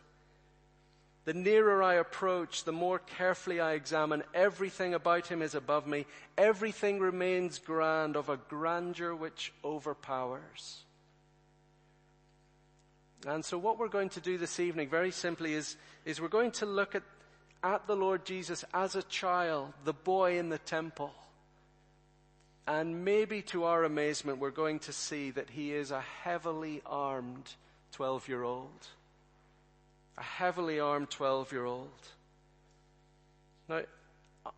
The 1.24 1.34
nearer 1.34 1.82
I 1.82 1.94
approach, 1.94 2.64
the 2.64 2.72
more 2.72 2.98
carefully 2.98 3.60
I 3.60 3.72
examine. 3.72 4.22
Everything 4.32 4.94
about 4.94 5.26
him 5.26 5.42
is 5.42 5.54
above 5.54 5.86
me. 5.86 6.06
Everything 6.38 6.98
remains 6.98 7.58
grand 7.58 8.16
of 8.16 8.28
a 8.28 8.36
grandeur 8.36 9.14
which 9.14 9.52
overpowers. 9.64 10.84
And 13.26 13.44
so 13.44 13.58
what 13.58 13.78
we're 13.78 13.88
going 13.88 14.08
to 14.10 14.20
do 14.20 14.38
this 14.38 14.58
evening, 14.58 14.88
very 14.88 15.10
simply, 15.10 15.52
is, 15.52 15.76
is 16.04 16.20
we're 16.20 16.28
going 16.28 16.52
to 16.52 16.66
look 16.66 16.94
at, 16.94 17.02
at 17.62 17.86
the 17.86 17.96
Lord 17.96 18.24
Jesus 18.24 18.64
as 18.72 18.94
a 18.94 19.02
child, 19.02 19.72
the 19.84 19.92
boy 19.92 20.38
in 20.38 20.48
the 20.48 20.58
temple. 20.58 21.12
And 22.66 23.04
maybe 23.04 23.42
to 23.42 23.64
our 23.64 23.84
amazement, 23.84 24.38
we're 24.38 24.50
going 24.50 24.78
to 24.80 24.92
see 24.92 25.30
that 25.32 25.50
he 25.50 25.72
is 25.72 25.90
a 25.90 26.00
heavily 26.00 26.82
armed 26.86 27.54
12 27.92 28.28
year 28.28 28.42
old 28.42 28.86
a 30.20 30.22
heavily 30.22 30.78
armed 30.78 31.10
12 31.10 31.50
year 31.50 31.64
old. 31.64 31.88
Now, 33.68 33.82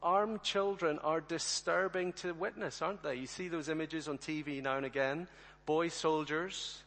armed 0.02 0.42
children 0.42 0.98
are 0.98 1.20
disturbing 1.20 2.12
to 2.14 2.32
witness, 2.32 2.82
aren't 2.82 3.02
they? 3.02 3.14
You 3.14 3.26
see 3.26 3.48
those 3.48 3.68
images 3.68 4.08
on 4.08 4.18
TV 4.18 4.60
now 4.60 4.76
and 4.76 4.86
again. 4.86 5.28
Boy 5.64 5.88
soldiers, 5.88 6.82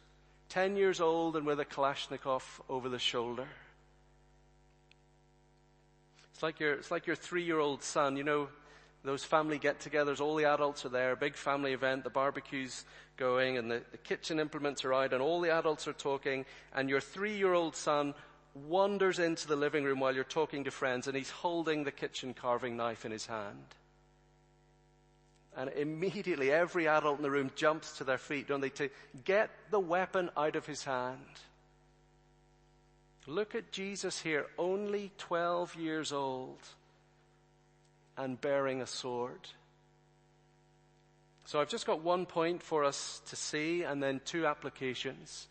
10 0.50 0.76
years 0.76 1.00
old 1.00 1.36
and 1.36 1.46
with 1.46 1.58
a 1.58 1.64
Kalashnikov 1.64 2.42
over 2.68 2.88
the 2.88 2.98
shoulder. 2.98 3.46
It's 6.36 6.42
like 6.42 6.60
your, 6.60 6.74
it's 6.74 6.90
like 6.90 7.06
your 7.06 7.16
three 7.16 7.44
year 7.44 7.58
old 7.58 7.82
son, 7.82 8.14
you 8.18 8.22
know, 8.22 8.48
those 9.02 9.24
family 9.24 9.56
get 9.56 9.80
togethers, 9.80 10.20
all 10.20 10.36
the 10.36 10.44
adults 10.44 10.84
are 10.84 10.90
there, 10.90 11.16
big 11.16 11.34
family 11.34 11.72
event, 11.72 12.04
the 12.04 12.10
barbecue's 12.10 12.84
going 13.16 13.56
and 13.56 13.70
the, 13.70 13.80
the 13.90 13.96
kitchen 13.96 14.38
implements 14.38 14.84
are 14.84 14.92
out 14.92 15.14
and 15.14 15.22
all 15.22 15.40
the 15.40 15.50
adults 15.50 15.88
are 15.88 15.94
talking 15.94 16.44
and 16.74 16.90
your 16.90 17.00
three 17.00 17.38
year 17.38 17.54
old 17.54 17.74
son 17.74 18.12
wanders 18.52 19.18
into 19.18 19.48
the 19.48 19.56
living 19.56 19.82
room 19.82 19.98
while 19.98 20.14
you're 20.14 20.24
talking 20.24 20.64
to 20.64 20.70
friends 20.70 21.06
and 21.06 21.16
he's 21.16 21.30
holding 21.30 21.84
the 21.84 21.90
kitchen 21.90 22.34
carving 22.34 22.76
knife 22.76 23.06
in 23.06 23.12
his 23.12 23.24
hand. 23.24 23.74
And 25.56 25.70
immediately 25.70 26.52
every 26.52 26.86
adult 26.86 27.16
in 27.16 27.22
the 27.22 27.30
room 27.30 27.50
jumps 27.56 27.96
to 27.96 28.04
their 28.04 28.18
feet, 28.18 28.48
don't 28.48 28.60
they, 28.60 28.68
to 28.68 28.90
get 29.24 29.48
the 29.70 29.80
weapon 29.80 30.28
out 30.36 30.54
of 30.54 30.66
his 30.66 30.84
hand. 30.84 31.40
Look 33.26 33.54
at 33.54 33.72
Jesus 33.72 34.20
here, 34.20 34.46
only 34.56 35.10
12 35.18 35.74
years 35.74 36.12
old 36.12 36.58
and 38.16 38.40
bearing 38.40 38.80
a 38.80 38.86
sword. 38.86 39.48
So 41.44 41.60
I've 41.60 41.68
just 41.68 41.86
got 41.86 42.02
one 42.02 42.26
point 42.26 42.62
for 42.62 42.84
us 42.84 43.20
to 43.28 43.36
see 43.36 43.82
and 43.82 44.02
then 44.02 44.20
two 44.24 44.46
applications. 44.46 45.48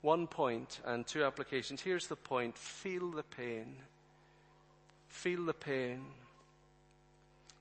One 0.00 0.26
point 0.26 0.80
and 0.84 1.06
two 1.06 1.24
applications. 1.24 1.80
Here's 1.80 2.06
the 2.06 2.16
point. 2.16 2.56
Feel 2.56 3.10
the 3.10 3.22
pain. 3.22 3.76
Feel 5.08 5.44
the 5.44 5.54
pain. 5.54 6.04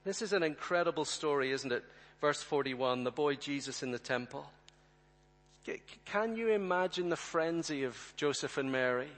This 0.03 0.21
is 0.21 0.33
an 0.33 0.43
incredible 0.43 1.05
story, 1.05 1.51
isn't 1.51 1.71
it? 1.71 1.83
Verse 2.21 2.41
41, 2.41 3.03
the 3.03 3.11
boy 3.11 3.35
Jesus 3.35 3.83
in 3.83 3.91
the 3.91 3.99
temple. 3.99 4.49
Can 6.05 6.35
you 6.37 6.49
imagine 6.49 7.09
the 7.09 7.15
frenzy 7.17 7.83
of 7.83 8.13
Joseph 8.15 8.57
and 8.57 8.71
Mary? 8.71 9.09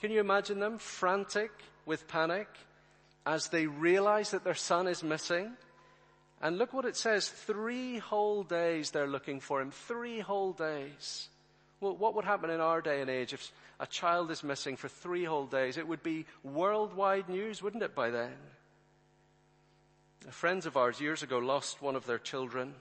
Can 0.00 0.10
you 0.10 0.20
imagine 0.20 0.60
them 0.60 0.78
frantic 0.78 1.50
with 1.84 2.08
panic 2.08 2.48
as 3.26 3.48
they 3.48 3.66
realize 3.66 4.30
that 4.30 4.44
their 4.44 4.54
son 4.54 4.88
is 4.88 5.02
missing? 5.02 5.52
And 6.40 6.56
look 6.56 6.72
what 6.72 6.86
it 6.86 6.96
says. 6.96 7.28
Three 7.28 7.98
whole 7.98 8.42
days 8.42 8.90
they're 8.90 9.06
looking 9.06 9.40
for 9.40 9.60
him. 9.60 9.70
Three 9.70 10.20
whole 10.20 10.52
days. 10.52 11.28
Well, 11.80 11.96
what 11.96 12.14
would 12.14 12.24
happen 12.24 12.50
in 12.50 12.60
our 12.60 12.80
day 12.80 13.02
and 13.02 13.10
age 13.10 13.34
if 13.34 13.52
a 13.78 13.86
child 13.86 14.30
is 14.30 14.42
missing 14.42 14.76
for 14.76 14.88
three 14.88 15.24
whole 15.24 15.46
days? 15.46 15.76
It 15.76 15.86
would 15.86 16.02
be 16.02 16.24
worldwide 16.42 17.28
news, 17.28 17.62
wouldn't 17.62 17.82
it, 17.82 17.94
by 17.94 18.10
then? 18.10 18.32
Friends 20.30 20.64
of 20.64 20.76
ours 20.76 21.00
years 21.00 21.22
ago 21.22 21.38
lost 21.38 21.82
one 21.82 21.96
of 21.96 22.06
their 22.06 22.18
children 22.18 22.74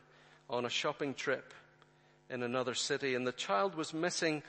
on 0.49 0.65
a 0.65 0.69
shopping 0.69 1.13
trip 1.13 1.53
in 2.29 2.43
another 2.43 2.73
city 2.73 3.15
and 3.15 3.25
the 3.25 3.31
child 3.31 3.75
was 3.75 3.93
missing 3.93 4.43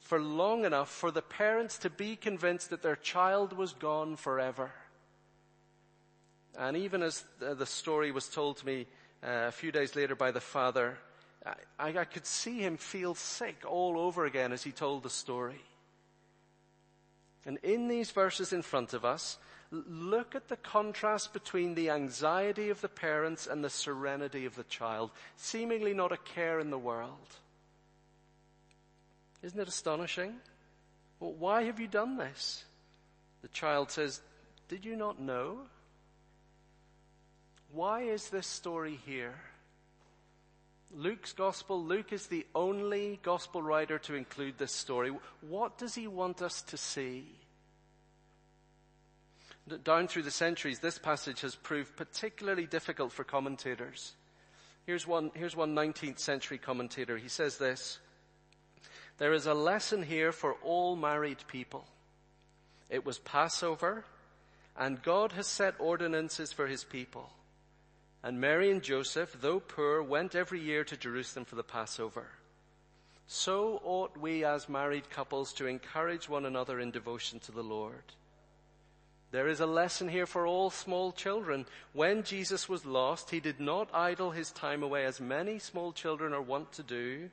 for 0.00 0.20
long 0.20 0.64
enough 0.64 0.90
for 0.90 1.10
the 1.10 1.22
parents 1.22 1.78
to 1.78 1.90
be 1.90 2.16
convinced 2.16 2.70
that 2.70 2.82
their 2.82 2.96
child 2.96 3.52
was 3.52 3.72
gone 3.72 4.16
forever. 4.16 4.70
And 6.58 6.76
even 6.76 7.02
as 7.02 7.24
the 7.38 7.66
story 7.66 8.10
was 8.10 8.28
told 8.28 8.56
to 8.58 8.66
me 8.66 8.86
uh, 9.22 9.46
a 9.48 9.52
few 9.52 9.70
days 9.70 9.94
later 9.94 10.14
by 10.14 10.30
the 10.30 10.40
father, 10.40 10.98
I, 11.78 11.98
I 11.98 12.04
could 12.04 12.26
see 12.26 12.58
him 12.58 12.76
feel 12.76 13.14
sick 13.14 13.62
all 13.66 13.98
over 13.98 14.24
again 14.24 14.52
as 14.52 14.62
he 14.62 14.72
told 14.72 15.02
the 15.02 15.10
story. 15.10 15.62
And 17.46 17.58
in 17.62 17.88
these 17.88 18.10
verses 18.10 18.52
in 18.52 18.62
front 18.62 18.92
of 18.92 19.04
us, 19.04 19.38
look 19.70 20.34
at 20.34 20.48
the 20.48 20.56
contrast 20.56 21.32
between 21.32 21.74
the 21.74 21.90
anxiety 21.90 22.70
of 22.70 22.80
the 22.80 22.88
parents 22.88 23.46
and 23.46 23.62
the 23.62 23.70
serenity 23.70 24.44
of 24.44 24.56
the 24.56 24.64
child, 24.64 25.10
seemingly 25.36 25.94
not 25.94 26.12
a 26.12 26.16
care 26.16 26.58
in 26.58 26.70
the 26.70 26.78
world. 26.78 27.36
Isn't 29.42 29.60
it 29.60 29.68
astonishing? 29.68 30.34
Well, 31.20 31.32
why 31.32 31.64
have 31.64 31.80
you 31.80 31.86
done 31.86 32.16
this? 32.16 32.64
The 33.42 33.48
child 33.48 33.90
says, 33.90 34.20
Did 34.68 34.84
you 34.84 34.96
not 34.96 35.20
know? 35.20 35.58
Why 37.72 38.02
is 38.02 38.30
this 38.30 38.46
story 38.46 38.98
here? 39.06 39.34
Luke's 40.94 41.32
gospel, 41.32 41.84
Luke 41.84 42.12
is 42.12 42.26
the 42.26 42.46
only 42.54 43.20
gospel 43.22 43.62
writer 43.62 43.98
to 43.98 44.14
include 44.14 44.56
this 44.56 44.72
story. 44.72 45.12
What 45.42 45.76
does 45.76 45.94
he 45.94 46.06
want 46.06 46.40
us 46.40 46.62
to 46.62 46.78
see? 46.78 47.26
Down 49.84 50.08
through 50.08 50.22
the 50.22 50.30
centuries, 50.30 50.78
this 50.78 50.98
passage 50.98 51.42
has 51.42 51.54
proved 51.54 51.94
particularly 51.94 52.64
difficult 52.64 53.12
for 53.12 53.22
commentators. 53.22 54.14
Here's 54.86 55.06
one, 55.06 55.30
here's 55.34 55.54
one 55.54 55.74
19th 55.74 56.18
century 56.18 56.56
commentator. 56.56 57.18
He 57.18 57.28
says 57.28 57.58
this, 57.58 57.98
there 59.18 59.32
is 59.32 59.46
a 59.46 59.54
lesson 59.54 60.02
here 60.02 60.32
for 60.32 60.54
all 60.62 60.96
married 60.96 61.38
people. 61.48 61.84
It 62.88 63.04
was 63.04 63.18
Passover, 63.18 64.04
and 64.76 65.02
God 65.02 65.32
has 65.32 65.46
set 65.46 65.74
ordinances 65.78 66.52
for 66.52 66.66
his 66.66 66.84
people. 66.84 67.30
And 68.22 68.40
Mary 68.40 68.70
and 68.70 68.82
Joseph, 68.82 69.36
though 69.40 69.60
poor, 69.60 70.02
went 70.02 70.34
every 70.34 70.60
year 70.60 70.84
to 70.84 70.96
Jerusalem 70.96 71.44
for 71.44 71.56
the 71.56 71.62
Passover. 71.62 72.26
So 73.26 73.80
ought 73.84 74.16
we 74.16 74.44
as 74.44 74.68
married 74.68 75.10
couples 75.10 75.52
to 75.54 75.66
encourage 75.66 76.28
one 76.28 76.46
another 76.46 76.80
in 76.80 76.90
devotion 76.90 77.38
to 77.40 77.52
the 77.52 77.62
Lord. 77.62 78.14
There 79.30 79.48
is 79.48 79.60
a 79.60 79.66
lesson 79.66 80.08
here 80.08 80.24
for 80.24 80.46
all 80.46 80.70
small 80.70 81.12
children. 81.12 81.66
When 81.92 82.22
Jesus 82.22 82.68
was 82.68 82.86
lost, 82.86 83.30
he 83.30 83.40
did 83.40 83.60
not 83.60 83.90
idle 83.92 84.30
his 84.30 84.50
time 84.50 84.82
away 84.82 85.04
as 85.04 85.20
many 85.20 85.58
small 85.58 85.92
children 85.92 86.32
are 86.32 86.40
wont 86.40 86.72
to 86.72 86.82
do, 86.82 87.28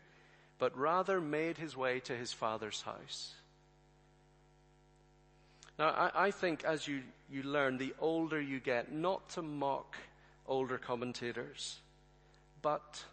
but 0.58 0.78
rather 0.78 1.20
made 1.20 1.58
his 1.58 1.76
way 1.76 2.00
to 2.02 2.16
his 2.16 2.32
father's 2.32 2.82
house. 2.82 3.34
Now, 5.78 5.90
I, 5.90 6.28
I 6.28 6.32
think 6.32 6.64
as 6.64 6.88
you, 6.88 7.02
you 7.30 7.44
learn, 7.44 7.78
the 7.78 7.94
older 8.00 8.40
you 8.40 8.60
get, 8.60 8.92
not 8.92 9.30
to 9.32 9.42
mock 9.42 9.98
older 10.48 10.78
commentators. 10.78 11.80
But 12.62 13.04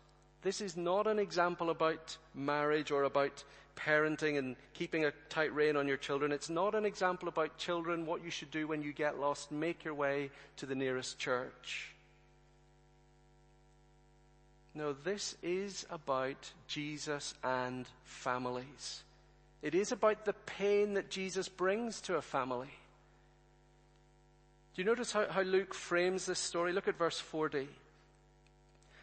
this 0.42 0.60
is 0.60 0.76
not 0.76 1.06
an 1.06 1.18
example 1.18 1.70
about 1.70 2.16
marriage 2.34 2.90
or 2.90 3.04
about 3.04 3.42
parenting 3.76 4.38
and 4.38 4.56
keeping 4.74 5.04
a 5.04 5.12
tight 5.28 5.52
rein 5.54 5.76
on 5.76 5.88
your 5.88 5.96
children. 5.96 6.30
It's 6.30 6.50
not 6.50 6.74
an 6.74 6.84
example 6.84 7.28
about 7.28 7.58
children, 7.58 8.06
what 8.06 8.24
you 8.24 8.30
should 8.30 8.50
do 8.50 8.66
when 8.66 8.82
you 8.82 8.92
get 8.92 9.18
lost. 9.18 9.50
Make 9.50 9.84
your 9.84 9.94
way 9.94 10.30
to 10.58 10.66
the 10.66 10.74
nearest 10.74 11.18
church. 11.18 11.91
No, 14.74 14.94
this 14.94 15.36
is 15.42 15.86
about 15.90 16.50
Jesus 16.66 17.34
and 17.44 17.86
families. 18.04 19.02
It 19.60 19.74
is 19.74 19.92
about 19.92 20.24
the 20.24 20.32
pain 20.32 20.94
that 20.94 21.10
Jesus 21.10 21.48
brings 21.48 22.00
to 22.02 22.16
a 22.16 22.22
family. 22.22 22.70
Do 24.74 24.82
you 24.82 24.86
notice 24.86 25.12
how, 25.12 25.26
how 25.28 25.42
Luke 25.42 25.74
frames 25.74 26.24
this 26.24 26.38
story? 26.38 26.72
Look 26.72 26.88
at 26.88 26.96
verse 26.96 27.20
40. 27.20 27.68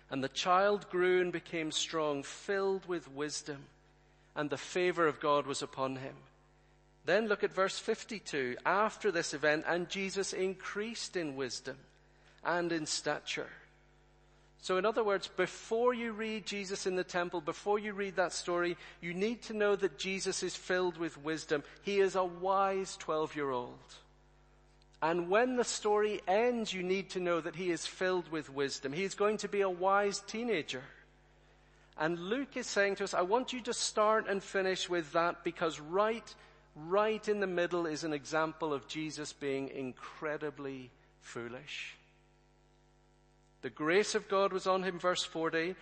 And 0.09 0.23
the 0.23 0.29
child 0.29 0.89
grew 0.89 1.21
and 1.21 1.31
became 1.31 1.71
strong, 1.71 2.23
filled 2.23 2.87
with 2.87 3.11
wisdom, 3.13 3.65
and 4.35 4.49
the 4.49 4.57
favor 4.57 5.07
of 5.07 5.19
God 5.19 5.45
was 5.45 5.61
upon 5.61 5.97
him. 5.97 6.15
Then 7.05 7.27
look 7.27 7.43
at 7.43 7.53
verse 7.53 7.77
52. 7.77 8.57
After 8.65 9.11
this 9.11 9.35
event, 9.35 9.65
and 9.67 9.87
Jesus 9.87 10.33
increased 10.33 11.15
in 11.15 11.35
wisdom 11.35 11.77
and 12.43 12.71
in 12.71 12.87
stature. 12.87 13.49
So 14.61 14.77
in 14.77 14.85
other 14.85 15.03
words, 15.03 15.27
before 15.27 15.93
you 15.93 16.11
read 16.11 16.45
Jesus 16.45 16.85
in 16.85 16.95
the 16.95 17.03
temple, 17.03 17.39
before 17.39 17.79
you 17.79 17.93
read 17.93 18.17
that 18.17 18.33
story, 18.33 18.75
you 19.01 19.13
need 19.13 19.41
to 19.43 19.53
know 19.53 19.75
that 19.75 19.97
Jesus 19.97 20.43
is 20.43 20.55
filled 20.55 20.97
with 20.97 21.17
wisdom. 21.23 21.63
He 21.81 21.99
is 21.99 22.15
a 22.15 22.25
wise 22.25 22.97
12 22.97 23.35
year 23.35 23.51
old. 23.51 23.95
And 25.01 25.29
when 25.29 25.55
the 25.55 25.63
story 25.63 26.21
ends, 26.27 26.73
you 26.73 26.83
need 26.83 27.09
to 27.11 27.21
know 27.21 27.39
that 27.39 27.55
he 27.55 27.71
is 27.71 27.85
filled 27.85 28.29
with 28.31 28.53
wisdom. 28.53 28.91
He 28.91 29.05
is 29.05 29.15
going 29.15 29.37
to 29.37 29.47
be 29.47 29.61
a 29.61 29.69
wise 29.69 30.19
teenager. 30.19 30.83
And 31.97 32.19
Luke 32.19 32.57
is 32.57 32.67
saying 32.67 32.95
to 32.95 33.05
us, 33.05 33.13
I 33.13 33.21
want 33.21 33.53
you 33.53 33.61
to 33.61 33.73
start 33.73 34.27
and 34.27 34.43
finish 34.43 34.89
with 34.89 35.13
that 35.13 35.43
because 35.45 35.79
right, 35.79 36.35
right 36.75 37.25
in 37.27 37.39
the 37.39 37.47
middle 37.47 37.85
is 37.85 38.03
an 38.03 38.13
example 38.13 38.73
of 38.73 38.87
Jesus 38.87 39.31
being 39.31 39.69
incredibly 39.69 40.91
foolish. 41.21 41.95
The 43.61 43.69
grace 43.69 44.15
of 44.15 44.29
God 44.29 44.53
was 44.53 44.67
on 44.67 44.83
him, 44.83 44.99
verse 44.99 45.23
40, 45.23 45.75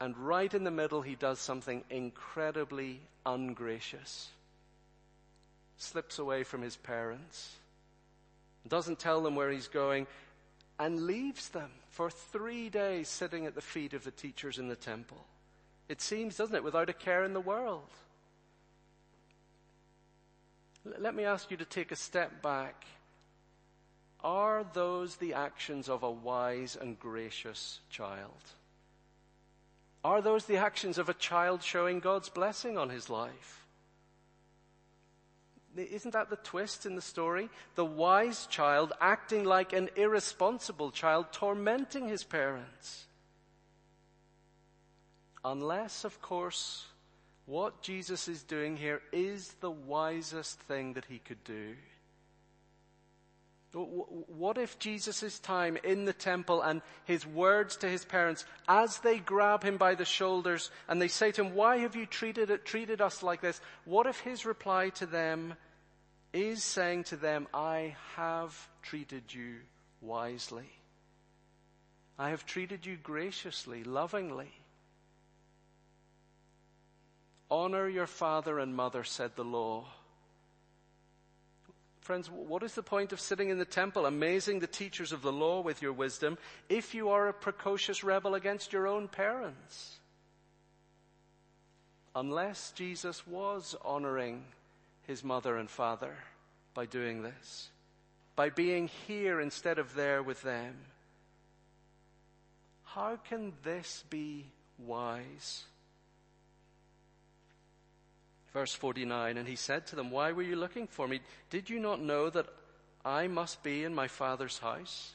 and 0.00 0.16
right 0.16 0.52
in 0.52 0.64
the 0.64 0.70
middle 0.70 1.02
he 1.02 1.14
does 1.14 1.38
something 1.38 1.84
incredibly 1.90 3.00
ungracious. 3.26 4.28
Slips 5.76 6.18
away 6.18 6.42
from 6.44 6.62
his 6.62 6.76
parents 6.76 7.56
doesn't 8.68 8.98
tell 8.98 9.22
them 9.22 9.34
where 9.34 9.50
he's 9.50 9.68
going, 9.68 10.06
and 10.78 11.06
leaves 11.06 11.48
them 11.48 11.70
for 11.88 12.10
three 12.10 12.68
days 12.68 13.08
sitting 13.08 13.46
at 13.46 13.54
the 13.54 13.60
feet 13.60 13.94
of 13.94 14.04
the 14.04 14.10
teachers 14.10 14.58
in 14.58 14.68
the 14.68 14.76
temple. 14.76 15.24
It 15.88 16.00
seems, 16.00 16.36
doesn't 16.36 16.54
it, 16.54 16.64
without 16.64 16.88
a 16.88 16.94
care 16.94 17.24
in 17.24 17.32
the 17.32 17.40
world. 17.40 17.88
Let 20.98 21.14
me 21.14 21.24
ask 21.24 21.50
you 21.50 21.56
to 21.58 21.64
take 21.64 21.92
a 21.92 21.96
step 21.96 22.42
back. 22.42 22.84
Are 24.22 24.64
those 24.74 25.16
the 25.16 25.34
actions 25.34 25.88
of 25.88 26.02
a 26.02 26.10
wise 26.10 26.76
and 26.78 26.98
gracious 26.98 27.80
child? 27.88 28.42
Are 30.04 30.20
those 30.20 30.46
the 30.46 30.56
actions 30.56 30.98
of 30.98 31.08
a 31.08 31.14
child 31.14 31.62
showing 31.62 32.00
God's 32.00 32.28
blessing 32.28 32.78
on 32.78 32.90
his 32.90 33.10
life? 33.10 33.66
Isn't 35.76 36.12
that 36.12 36.30
the 36.30 36.36
twist 36.36 36.84
in 36.84 36.96
the 36.96 37.02
story? 37.02 37.48
The 37.76 37.84
wise 37.84 38.46
child 38.46 38.92
acting 39.00 39.44
like 39.44 39.72
an 39.72 39.88
irresponsible 39.96 40.90
child, 40.90 41.26
tormenting 41.32 42.08
his 42.08 42.24
parents. 42.24 43.06
Unless, 45.44 46.04
of 46.04 46.20
course, 46.20 46.86
what 47.46 47.82
Jesus 47.82 48.28
is 48.28 48.42
doing 48.42 48.76
here 48.76 49.00
is 49.12 49.54
the 49.60 49.70
wisest 49.70 50.58
thing 50.60 50.94
that 50.94 51.06
he 51.06 51.18
could 51.18 51.42
do. 51.44 51.74
What 53.72 54.58
if 54.58 54.80
Jesus' 54.80 55.38
time 55.38 55.78
in 55.84 56.04
the 56.04 56.12
temple 56.12 56.60
and 56.60 56.82
his 57.04 57.24
words 57.24 57.76
to 57.78 57.88
his 57.88 58.04
parents 58.04 58.44
as 58.66 58.98
they 58.98 59.18
grab 59.18 59.62
him 59.62 59.76
by 59.76 59.94
the 59.94 60.04
shoulders 60.04 60.72
and 60.88 61.00
they 61.00 61.06
say 61.06 61.30
to 61.32 61.44
him, 61.44 61.54
why 61.54 61.78
have 61.78 61.94
you 61.94 62.04
treated 62.04 62.50
it, 62.50 62.64
treated 62.64 63.00
us 63.00 63.22
like 63.22 63.40
this? 63.40 63.60
What 63.84 64.06
if 64.06 64.18
his 64.20 64.44
reply 64.44 64.88
to 64.90 65.06
them 65.06 65.54
is 66.32 66.64
saying 66.64 67.04
to 67.04 67.16
them, 67.16 67.46
I 67.54 67.96
have 68.16 68.68
treated 68.82 69.32
you 69.32 69.56
wisely. 70.00 70.70
I 72.18 72.30
have 72.30 72.44
treated 72.44 72.86
you 72.86 72.96
graciously, 72.96 73.84
lovingly. 73.84 74.50
Honor 77.50 77.88
your 77.88 78.06
father 78.06 78.58
and 78.58 78.74
mother, 78.74 79.04
said 79.04 79.36
the 79.36 79.44
law. 79.44 79.86
Friends, 82.00 82.30
what 82.30 82.62
is 82.62 82.74
the 82.74 82.82
point 82.82 83.12
of 83.12 83.20
sitting 83.20 83.50
in 83.50 83.58
the 83.58 83.64
temple, 83.64 84.06
amazing 84.06 84.58
the 84.58 84.66
teachers 84.66 85.12
of 85.12 85.22
the 85.22 85.32
law 85.32 85.60
with 85.60 85.82
your 85.82 85.92
wisdom, 85.92 86.38
if 86.68 86.94
you 86.94 87.10
are 87.10 87.28
a 87.28 87.32
precocious 87.32 88.02
rebel 88.02 88.34
against 88.34 88.72
your 88.72 88.86
own 88.86 89.06
parents? 89.06 90.00
unless 92.14 92.72
Jesus 92.72 93.26
was 93.26 93.76
honoring 93.84 94.44
his 95.06 95.22
mother 95.22 95.56
and 95.56 95.70
father 95.70 96.14
by 96.74 96.86
doing 96.86 97.22
this, 97.22 97.68
by 98.36 98.50
being 98.50 98.88
here 99.06 99.40
instead 99.40 99.78
of 99.78 99.94
there 99.94 100.22
with 100.22 100.42
them. 100.42 100.74
How 102.84 103.16
can 103.16 103.52
this 103.62 104.04
be 104.10 104.46
wise? 104.78 105.64
Verse 108.52 108.74
49, 108.74 109.36
and 109.36 109.46
he 109.46 109.56
said 109.56 109.86
to 109.86 109.96
them, 109.96 110.10
Why 110.10 110.32
were 110.32 110.42
you 110.42 110.56
looking 110.56 110.86
for 110.86 111.06
me? 111.06 111.20
Did 111.50 111.70
you 111.70 111.78
not 111.78 112.00
know 112.00 112.30
that 112.30 112.46
I 113.04 113.28
must 113.28 113.62
be 113.62 113.84
in 113.84 113.94
my 113.94 114.08
father's 114.08 114.58
house? 114.58 115.12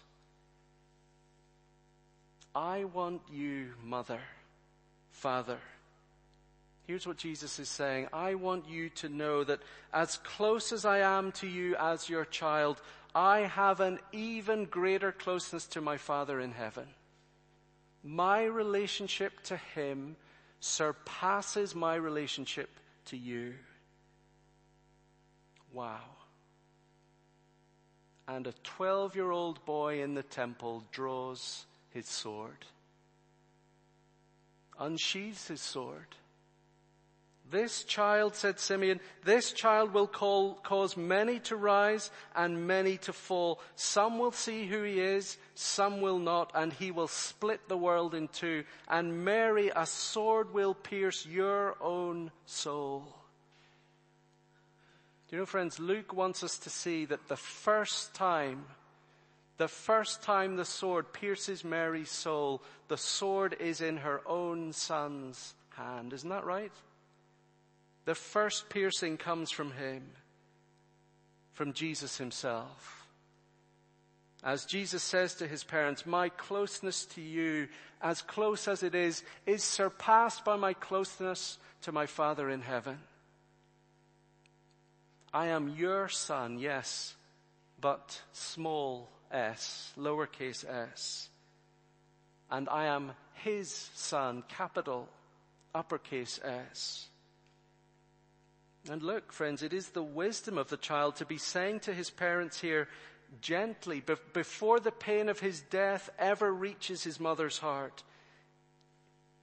I 2.55 2.85
want 2.85 3.21
you, 3.29 3.73
mother, 3.83 4.21
father. 5.11 5.57
Here's 6.87 7.05
what 7.05 7.17
Jesus 7.17 7.59
is 7.59 7.67
saying. 7.67 8.07
I 8.13 8.35
want 8.35 8.69
you 8.69 8.89
to 8.89 9.09
know 9.09 9.43
that 9.43 9.59
as 9.93 10.17
close 10.17 10.71
as 10.71 10.85
I 10.85 10.99
am 10.99 11.33
to 11.33 11.47
you 11.47 11.75
as 11.75 12.09
your 12.09 12.23
child, 12.23 12.79
I 13.13 13.39
have 13.39 13.81
an 13.81 13.99
even 14.13 14.65
greater 14.65 15.11
closeness 15.11 15.65
to 15.67 15.81
my 15.81 15.97
Father 15.97 16.39
in 16.39 16.51
heaven. 16.51 16.85
My 18.03 18.43
relationship 18.43 19.41
to 19.45 19.57
Him 19.57 20.15
surpasses 20.59 21.73
my 21.75 21.95
relationship 21.95 22.69
to 23.05 23.17
you. 23.17 23.53
Wow. 25.71 26.01
And 28.27 28.47
a 28.47 28.53
12 28.63 29.15
year 29.15 29.31
old 29.31 29.63
boy 29.65 30.01
in 30.01 30.13
the 30.13 30.23
temple 30.23 30.83
draws 30.91 31.65
his 31.91 32.07
sword, 32.07 32.65
unsheathes 34.79 35.47
his 35.47 35.61
sword. 35.61 36.15
This 37.51 37.83
child, 37.83 38.35
said 38.35 38.59
Simeon, 38.59 38.99
this 39.23 39.51
child 39.51 39.93
will 39.93 40.07
call, 40.07 40.55
cause 40.55 40.97
many 40.97 41.39
to 41.41 41.55
rise 41.55 42.09
and 42.35 42.65
many 42.65 42.97
to 42.99 43.13
fall. 43.13 43.59
Some 43.75 44.17
will 44.17 44.31
see 44.31 44.65
who 44.65 44.81
he 44.81 44.99
is, 44.99 45.37
some 45.53 46.01
will 46.01 46.17
not, 46.17 46.51
and 46.55 46.73
he 46.73 46.89
will 46.89 47.07
split 47.07 47.69
the 47.69 47.77
world 47.77 48.15
in 48.15 48.29
two. 48.29 48.63
And 48.87 49.23
Mary, 49.23 49.71
a 49.75 49.85
sword 49.85 50.55
will 50.55 50.73
pierce 50.73 51.25
your 51.27 51.77
own 51.81 52.31
soul. 52.47 53.03
Do 55.27 55.35
you 55.35 55.41
know, 55.41 55.45
friends, 55.45 55.79
Luke 55.79 56.13
wants 56.13 56.43
us 56.43 56.57
to 56.59 56.71
see 56.71 57.05
that 57.05 57.27
the 57.27 57.37
first 57.37 58.15
time, 58.15 58.65
the 59.57 59.67
first 59.67 60.23
time 60.23 60.55
the 60.55 60.65
sword 60.65 61.13
pierces 61.13 61.63
Mary's 61.63 62.11
soul, 62.11 62.63
the 62.87 62.97
sword 62.97 63.55
is 63.59 63.81
in 63.81 63.97
her 63.97 64.21
own 64.27 64.73
son's 64.73 65.53
hand. 65.69 66.11
Isn't 66.11 66.29
that 66.29 66.45
right? 66.45 66.71
The 68.05 68.15
first 68.15 68.69
piercing 68.69 69.17
comes 69.17 69.51
from 69.51 69.71
him, 69.71 70.03
from 71.53 71.73
Jesus 71.73 72.17
himself. 72.17 73.07
As 74.43 74.65
Jesus 74.65 75.01
says 75.01 75.33
to 75.35 75.47
his 75.47 75.63
parents, 75.63 76.05
my 76.05 76.29
closeness 76.29 77.05
to 77.07 77.21
you, 77.21 77.67
as 77.99 78.21
close 78.21 78.67
as 78.67 78.83
it 78.83 78.93
is, 78.93 79.23
is 79.47 79.63
surpassed 79.63 80.45
by 80.45 80.55
my 80.55 80.73
closeness 80.73 81.57
to 81.81 81.91
my 81.91 82.05
Father 82.05 82.51
in 82.51 82.61
heaven. 82.61 82.99
I 85.33 85.47
am 85.47 85.69
your 85.69 86.07
son, 86.09 86.59
yes, 86.59 87.15
but 87.81 88.21
small 88.31 89.09
s, 89.31 89.91
lowercase 89.97 90.63
s. 90.63 91.29
And 92.51 92.69
I 92.69 92.85
am 92.85 93.13
his 93.33 93.89
son, 93.95 94.43
capital, 94.47 95.09
uppercase 95.73 96.39
s. 96.43 97.07
And 98.89 99.01
look, 99.01 99.31
friends, 99.31 99.63
it 99.63 99.73
is 99.73 99.89
the 99.89 100.03
wisdom 100.03 100.57
of 100.57 100.69
the 100.69 100.77
child 100.77 101.15
to 101.15 101.25
be 101.25 101.37
saying 101.37 101.81
to 101.81 101.93
his 101.93 102.09
parents 102.09 102.59
here 102.59 102.87
gently, 103.41 104.03
before 104.33 104.79
the 104.79 104.91
pain 104.91 105.27
of 105.27 105.39
his 105.39 105.61
death 105.61 106.09
ever 106.19 106.53
reaches 106.53 107.03
his 107.03 107.19
mother's 107.19 107.57
heart. 107.57 108.03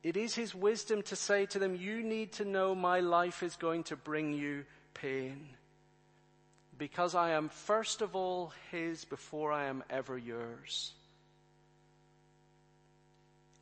It 0.03 0.17
is 0.17 0.35
his 0.35 0.55
wisdom 0.55 1.03
to 1.03 1.17
say 1.17 1.47
to 1.47 1.59
them, 1.59 1.77
you 1.77 2.03
need 2.03 2.33
to 2.35 2.45
know 2.45 2.75
my 2.75 3.01
life 3.01 3.43
is 3.43 3.57
going 3.57 3.85
to 3.85 3.97
bring 3.97 4.33
you 4.33 4.65
pain. 4.95 5.49
Because 6.79 7.15
I 7.15 7.31
am 7.31 7.49
first 7.49 8.01
of 8.01 8.17
all 8.17 8.53
his 8.71 9.05
before 9.05 9.53
I 9.53 9.67
am 9.67 9.83
ever 9.91 10.17
yours. 10.17 10.93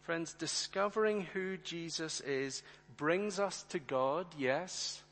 Friends, 0.03 0.33
discovering 0.35 1.23
who 1.23 1.57
Jesus 1.59 2.21
is 2.21 2.62
brings 2.97 3.38
us 3.38 3.62
to 3.71 3.79
God, 3.79 4.27
yes 4.38 5.03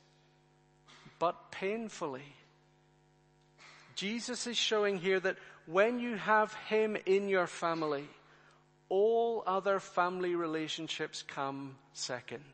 but 1.19 1.51
painfully. 1.51 2.35
Jesus 3.95 4.47
is 4.47 4.57
showing 4.57 4.99
here 4.99 5.19
that 5.21 5.37
when 5.67 5.99
you 5.99 6.17
have 6.17 6.55
Him 6.55 6.97
in 7.05 7.29
your 7.29 7.47
family, 7.47 8.05
all 8.89 9.43
other 9.47 9.81
family 9.81 10.35
relationships 10.35 11.23
come 11.27 11.77
second. 11.93 12.45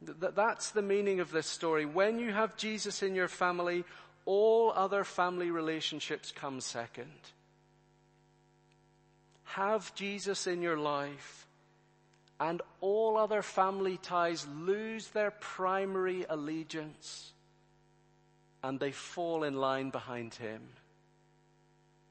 That's 0.00 0.70
the 0.70 0.82
meaning 0.82 1.20
of 1.20 1.32
this 1.32 1.46
story. 1.46 1.86
When 1.86 2.18
you 2.18 2.32
have 2.32 2.56
Jesus 2.56 3.02
in 3.02 3.14
your 3.14 3.28
family, 3.28 3.84
all 4.26 4.72
other 4.74 5.04
family 5.04 5.50
relationships 5.50 6.30
come 6.30 6.60
second. 6.60 7.10
Have 9.44 9.94
Jesus 9.94 10.46
in 10.46 10.60
your 10.60 10.76
life 10.76 11.43
and 12.40 12.60
all 12.80 13.16
other 13.16 13.42
family 13.42 13.96
ties 13.96 14.46
lose 14.48 15.08
their 15.08 15.30
primary 15.30 16.26
allegiance 16.28 17.32
and 18.62 18.80
they 18.80 18.92
fall 18.92 19.44
in 19.44 19.56
line 19.56 19.90
behind 19.90 20.34
him. 20.34 20.62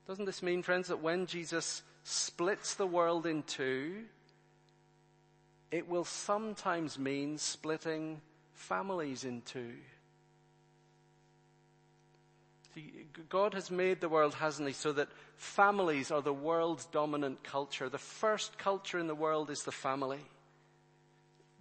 Doesn't 0.08 0.26
this 0.26 0.44
mean, 0.44 0.62
friends, 0.62 0.90
that 0.90 1.02
when 1.02 1.26
Jesus 1.26 1.82
splits 2.04 2.76
the 2.76 2.88
world 2.88 3.26
in 3.26 3.44
two, 3.44 4.04
it 5.72 5.88
will 5.88 6.06
sometimes 6.06 7.00
mean 7.00 7.38
splitting 7.38 8.22
families 8.54 9.24
in 9.24 9.42
two? 9.42 9.74
God 13.30 13.54
has 13.54 13.70
made 13.70 14.02
the 14.02 14.10
world, 14.10 14.34
hasn't 14.36 14.68
he, 14.68 14.74
so 14.74 14.92
that 14.94 15.10
families 15.36 16.12
are 16.12 16.22
the 16.22 16.34
world's 16.34 16.86
dominant 16.86 17.44
culture. 17.44 17.90
The 17.90 17.98
first 17.98 18.58
culture 18.58 19.00
in 19.00 19.08
the 19.08 19.16
world 19.16 19.50
is 19.50 19.64
the 19.64 19.72
family. 19.72 20.22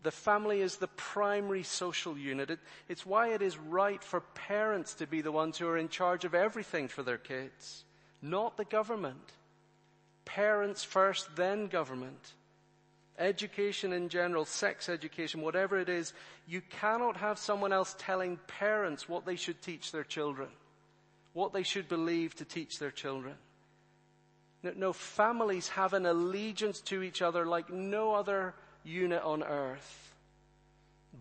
The 0.02 0.10
family 0.10 0.60
is 0.60 0.76
the 0.76 0.88
primary 0.88 1.62
social 1.62 2.16
unit. 2.18 2.50
It, 2.50 2.58
it's 2.88 3.06
why 3.06 3.28
it 3.28 3.42
is 3.42 3.56
right 3.58 4.02
for 4.02 4.20
parents 4.20 4.94
to 4.94 5.06
be 5.06 5.20
the 5.20 5.32
ones 5.32 5.58
who 5.58 5.68
are 5.68 5.78
in 5.78 5.88
charge 5.88 6.24
of 6.24 6.34
everything 6.34 6.88
for 6.88 7.02
their 7.02 7.18
kids, 7.18 7.84
not 8.20 8.56
the 8.56 8.64
government. 8.64 9.32
Parents 10.24 10.82
first, 10.82 11.36
then 11.36 11.66
government. 11.66 12.32
Education 13.18 13.92
in 13.92 14.08
general, 14.08 14.44
sex 14.44 14.88
education, 14.88 15.42
whatever 15.42 15.78
it 15.78 15.88
is, 15.88 16.14
you 16.48 16.62
cannot 16.62 17.18
have 17.18 17.38
someone 17.38 17.72
else 17.72 17.94
telling 17.98 18.38
parents 18.48 19.08
what 19.08 19.26
they 19.26 19.36
should 19.36 19.60
teach 19.60 19.92
their 19.92 20.04
children 20.04 20.48
what 21.32 21.52
they 21.52 21.62
should 21.62 21.88
believe 21.88 22.34
to 22.36 22.44
teach 22.44 22.78
their 22.78 22.90
children. 22.90 23.34
No, 24.62 24.72
no, 24.76 24.92
families 24.92 25.68
have 25.68 25.92
an 25.92 26.06
allegiance 26.06 26.80
to 26.82 27.02
each 27.02 27.22
other 27.22 27.46
like 27.46 27.70
no 27.70 28.14
other 28.14 28.54
unit 28.84 29.22
on 29.22 29.42
earth. 29.42 30.14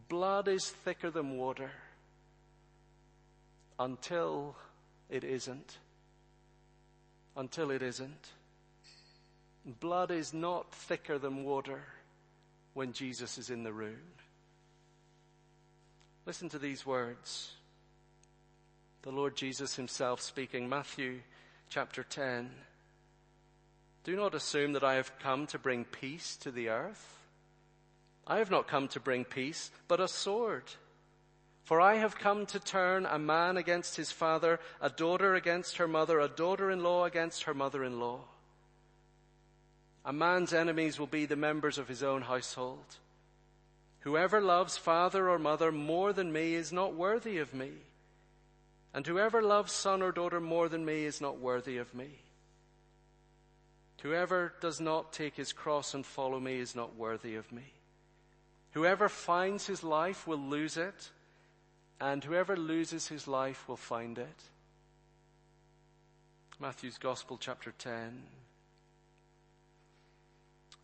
Blood 0.10 0.48
is 0.48 0.70
thicker 0.70 1.10
than 1.10 1.38
water 1.38 1.72
until 3.80 4.56
it 5.10 5.24
isn't. 5.24 5.78
Until 7.36 7.72
it 7.72 7.82
isn't. 7.82 8.30
Blood 9.80 10.12
is 10.12 10.34
not 10.34 10.72
thicker 10.74 11.18
than 11.18 11.44
water 11.44 11.82
when 12.74 12.94
Jesus 12.94 13.38
is 13.38 13.50
in 13.50 13.64
the 13.64 13.74
room. 13.74 13.98
Listen 16.26 16.50
to 16.50 16.60
these 16.60 16.86
words 16.86 17.52
the 19.04 19.12
Lord 19.12 19.36
Jesus 19.36 19.76
himself 19.76 20.22
speaking, 20.22 20.70
Matthew 20.70 21.22
chapter 21.70 22.04
10. 22.04 22.52
Do 24.04 24.16
not 24.16 24.36
assume 24.36 24.74
that 24.74 24.84
I 24.84 24.96
have 24.96 25.18
come 25.20 25.48
to 25.48 25.60
bring 25.60 25.86
peace 25.86 26.36
to 26.38 26.52
the 26.52 26.70
earth. 26.70 27.18
I 28.28 28.38
have 28.38 28.52
not 28.52 28.68
come 28.68 28.88
to 28.90 29.00
bring 29.00 29.26
peace, 29.26 29.72
but 29.88 30.00
a 30.00 30.08
sword. 30.08 30.64
For 31.64 31.82
I 31.82 31.96
have 31.96 32.18
come 32.18 32.46
to 32.48 32.60
turn 32.60 33.06
a 33.06 33.18
man 33.18 33.58
against 33.58 33.96
his 33.96 34.12
father, 34.12 34.60
a 34.80 34.90
daughter 34.90 35.34
against 35.34 35.78
her 35.78 35.88
mother, 35.88 36.20
a 36.20 36.28
daughter-in-law 36.28 37.06
against 37.06 37.44
her 37.44 37.54
mother-in-law. 37.54 38.20
A 40.06 40.14
man's 40.14 40.54
enemies 40.54 41.00
will 41.00 41.08
be 41.08 41.26
the 41.26 41.36
members 41.36 41.78
of 41.78 41.88
his 41.88 42.04
own 42.04 42.24
household. 42.24 42.98
Whoever 44.00 44.42
loves 44.42 44.78
father 44.78 45.30
or 45.30 45.40
mother 45.40 45.72
more 45.72 46.14
than 46.14 46.32
me 46.32 46.54
is 46.54 46.72
not 46.72 46.96
worthy 46.96 47.38
of 47.38 47.54
me. 47.54 47.72
And 48.94 49.08
whoever 49.08 49.42
loves 49.42 49.72
son 49.72 50.02
or 50.02 50.12
daughter 50.12 50.40
more 50.40 50.68
than 50.68 50.84
me 50.86 51.06
is 51.06 51.22
not 51.22 51.40
worthy 51.40 51.78
of 51.78 51.94
me. 51.94 52.20
Whoever 54.02 54.54
does 54.62 54.82
not 54.82 55.14
take 55.14 55.36
his 55.36 55.54
cross 55.54 55.94
and 55.94 56.06
follow 56.06 56.40
me 56.40 56.60
is 56.60 56.76
not 56.76 56.96
worthy 56.96 57.36
of 57.36 57.52
me. 57.52 57.74
Whoever 58.72 59.10
finds 59.10 59.68
his 59.68 59.84
life 59.84 60.26
will 60.26 60.40
lose 60.40 60.76
it, 60.76 61.12
and 62.00 62.24
whoever 62.24 62.58
loses 62.58 63.08
his 63.08 63.28
life 63.28 63.68
will 63.68 63.78
find 63.78 64.18
it. 64.18 64.44
Matthew's 66.60 66.98
Gospel, 66.98 67.38
chapter 67.40 67.74
10. 67.78 68.24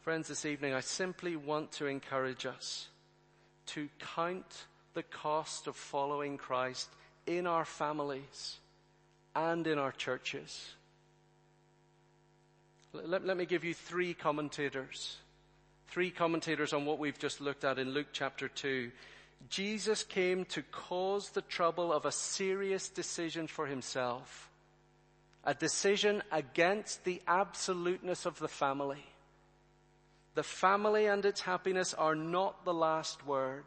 Friends, 0.01 0.27
this 0.27 0.45
evening 0.45 0.73
I 0.73 0.79
simply 0.79 1.35
want 1.35 1.71
to 1.73 1.87
encourage 1.87 2.45
us 2.45 2.87
to 3.67 3.89
count 4.15 4.65
the 4.93 5.03
cost 5.03 5.67
of 5.67 5.75
following 5.75 6.37
Christ 6.37 6.89
in 7.27 7.45
our 7.45 7.65
families 7.65 8.57
and 9.35 9.67
in 9.67 9.77
our 9.77 9.91
churches. 9.91 10.73
Let, 12.93 13.25
let, 13.25 13.37
me 13.37 13.45
give 13.45 13.63
you 13.63 13.73
three 13.73 14.13
commentators. 14.13 15.17
Three 15.89 16.09
commentators 16.09 16.73
on 16.73 16.85
what 16.85 16.97
we've 16.97 17.19
just 17.19 17.41
looked 17.41 17.63
at 17.63 17.77
in 17.77 17.91
Luke 17.91 18.07
chapter 18.11 18.47
2. 18.47 18.91
Jesus 19.49 20.03
came 20.03 20.45
to 20.45 20.63
cause 20.63 21.29
the 21.29 21.41
trouble 21.41 21.93
of 21.93 22.05
a 22.05 22.11
serious 22.11 22.89
decision 22.89 23.45
for 23.47 23.67
himself. 23.67 24.49
A 25.43 25.53
decision 25.53 26.23
against 26.31 27.03
the 27.03 27.21
absoluteness 27.27 28.25
of 28.25 28.39
the 28.39 28.47
family. 28.47 29.05
The 30.33 30.43
family 30.43 31.05
and 31.05 31.23
its 31.25 31.41
happiness 31.41 31.93
are 31.93 32.15
not 32.15 32.65
the 32.65 32.73
last 32.73 33.25
word. 33.25 33.65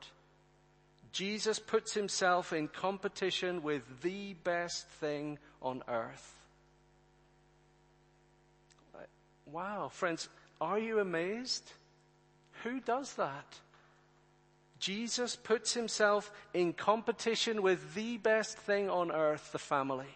Jesus 1.12 1.58
puts 1.58 1.94
himself 1.94 2.52
in 2.52 2.68
competition 2.68 3.62
with 3.62 3.82
the 4.02 4.34
best 4.44 4.86
thing 4.88 5.38
on 5.60 5.82
earth. 5.88 6.34
Uh, 8.94 8.98
wow, 9.46 9.88
friends, 9.88 10.28
are 10.60 10.78
you 10.78 11.00
amazed? 11.00 11.72
Who 12.62 12.80
does 12.80 13.14
that? 13.14 13.58
Jesus 14.78 15.36
puts 15.36 15.74
himself 15.74 16.32
in 16.54 16.72
competition 16.72 17.60
with 17.60 17.94
the 17.94 18.16
best 18.16 18.56
thing 18.56 18.88
on 18.88 19.10
earth, 19.10 19.52
the 19.52 19.58
family. 19.58 20.06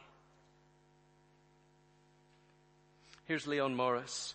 Here's 3.27 3.47
Leon 3.47 3.75
Morris. 3.75 4.35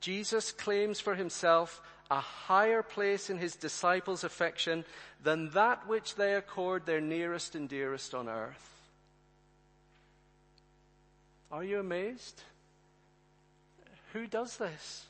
Jesus 0.00 0.52
claims 0.52 1.00
for 1.00 1.14
himself 1.14 1.80
a 2.12 2.20
higher 2.20 2.82
place 2.82 3.30
in 3.30 3.38
his 3.38 3.56
disciples' 3.56 4.22
affection 4.22 4.84
than 5.22 5.48
that 5.50 5.88
which 5.88 6.14
they 6.14 6.34
accord 6.34 6.84
their 6.84 7.00
nearest 7.00 7.54
and 7.54 7.70
dearest 7.70 8.14
on 8.14 8.28
earth. 8.28 8.68
Are 11.50 11.64
you 11.64 11.80
amazed? 11.80 12.42
Who 14.12 14.26
does 14.26 14.58
this? 14.58 15.06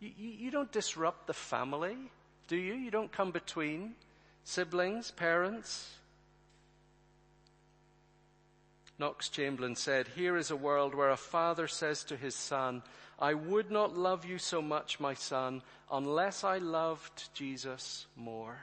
You, 0.00 0.10
you, 0.18 0.28
you, 0.28 0.50
don't 0.50 0.70
disrupt 0.70 1.26
the 1.26 1.32
family, 1.32 1.96
do 2.46 2.56
you? 2.56 2.74
You 2.74 2.90
don't 2.90 3.10
come 3.10 3.30
between 3.30 3.94
siblings, 4.44 5.10
parents. 5.10 5.94
Knox 8.98 9.28
Chamberlain 9.28 9.76
said, 9.76 10.08
Here 10.08 10.36
is 10.36 10.50
a 10.50 10.56
world 10.56 10.94
where 10.94 11.10
a 11.10 11.16
father 11.16 11.68
says 11.68 12.02
to 12.04 12.16
his 12.16 12.34
son, 12.34 12.82
I 13.18 13.34
would 13.34 13.70
not 13.70 13.96
love 13.96 14.24
you 14.24 14.38
so 14.38 14.62
much, 14.62 15.00
my 15.00 15.14
son, 15.14 15.62
unless 15.90 16.44
I 16.44 16.58
loved 16.58 17.34
Jesus 17.34 18.06
more. 18.16 18.58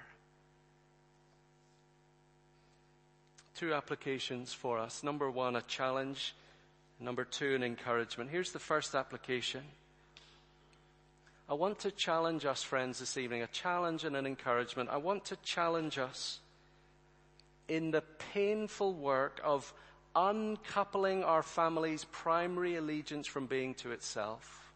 Two 3.55 3.73
applications 3.73 4.53
for 4.53 4.77
us. 4.77 5.03
Number 5.03 5.29
one, 5.29 5.55
a 5.55 5.61
challenge. 5.61 6.35
Number 6.99 7.25
two, 7.25 7.55
an 7.55 7.63
encouragement. 7.63 8.29
Here's 8.29 8.51
the 8.51 8.59
first 8.59 8.95
application. 8.95 9.61
I 11.47 11.53
want 11.53 11.79
to 11.79 11.91
challenge 11.91 12.45
us, 12.45 12.63
friends, 12.63 12.99
this 12.99 13.17
evening, 13.17 13.43
a 13.43 13.47
challenge 13.47 14.03
and 14.03 14.15
an 14.15 14.25
encouragement. 14.25 14.89
I 14.89 14.97
want 14.97 15.25
to 15.25 15.35
challenge 15.37 15.97
us 15.97 16.39
in 17.67 17.91
the 17.91 18.01
painful 18.33 18.93
work 18.93 19.41
of 19.43 19.73
uncoupling 20.15 21.23
our 21.23 21.43
family's 21.43 22.05
primary 22.05 22.75
allegiance 22.75 23.27
from 23.27 23.45
being 23.45 23.73
to 23.75 23.91
itself. 23.91 24.71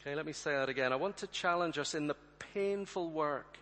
Okay, 0.00 0.14
let 0.14 0.26
me 0.26 0.32
say 0.32 0.52
that 0.52 0.68
again. 0.68 0.92
I 0.92 0.96
want 0.96 1.16
to 1.18 1.26
challenge 1.26 1.78
us 1.78 1.94
in 1.94 2.06
the 2.06 2.16
painful 2.54 3.10
work 3.10 3.58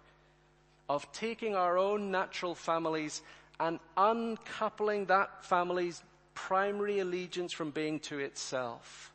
of 0.89 1.11
taking 1.13 1.57
our 1.57 1.79
own 1.79 2.11
natural 2.11 2.55
families 2.55 3.23
and 3.59 3.81
uncoupling 3.97 5.07
that 5.07 5.45
family's 5.45 6.03
primary 6.35 7.01
allegiance 7.01 7.53
from 7.53 7.71
being 7.71 7.99
to 8.01 8.19
itself. 8.19 9.13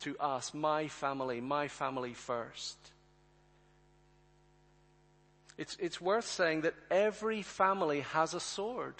To 0.00 0.16
us, 0.18 0.54
my 0.54 0.88
family, 0.88 1.40
my 1.40 1.68
family 1.68 2.14
first. 2.14 2.78
It's, 5.58 5.76
it's 5.80 6.00
worth 6.00 6.26
saying 6.26 6.62
that 6.62 6.74
every 6.90 7.42
family 7.42 8.00
has 8.00 8.34
a 8.34 8.40
sword. 8.40 8.94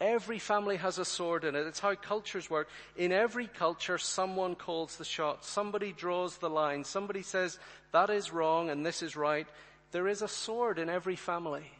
Every 0.00 0.38
family 0.38 0.76
has 0.76 0.98
a 0.98 1.04
sword 1.04 1.44
in 1.44 1.56
it. 1.56 1.66
It's 1.66 1.80
how 1.80 1.94
cultures 1.96 2.48
work. 2.48 2.68
In 2.96 3.10
every 3.10 3.48
culture, 3.48 3.98
someone 3.98 4.54
calls 4.54 4.96
the 4.96 5.04
shot. 5.04 5.44
Somebody 5.44 5.92
draws 5.92 6.38
the 6.38 6.48
line. 6.48 6.84
Somebody 6.84 7.22
says, 7.22 7.58
that 7.92 8.08
is 8.08 8.32
wrong 8.32 8.70
and 8.70 8.86
this 8.86 9.02
is 9.02 9.16
right. 9.16 9.48
There 9.90 10.06
is 10.06 10.22
a 10.22 10.28
sword 10.28 10.78
in 10.78 10.88
every 10.88 11.16
family. 11.16 11.70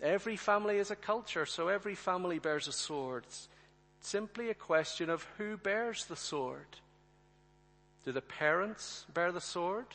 Every 0.00 0.36
family 0.36 0.78
is 0.78 0.90
a 0.90 0.96
culture, 0.96 1.44
so 1.44 1.68
every 1.68 1.96
family 1.96 2.38
bears 2.38 2.68
a 2.68 2.72
sword. 2.72 3.24
It's 3.26 3.48
simply 4.00 4.48
a 4.48 4.54
question 4.54 5.10
of 5.10 5.26
who 5.36 5.56
bears 5.56 6.06
the 6.06 6.16
sword. 6.16 6.78
Do 8.04 8.12
the 8.12 8.22
parents 8.22 9.04
bear 9.12 9.32
the 9.32 9.40
sword? 9.40 9.86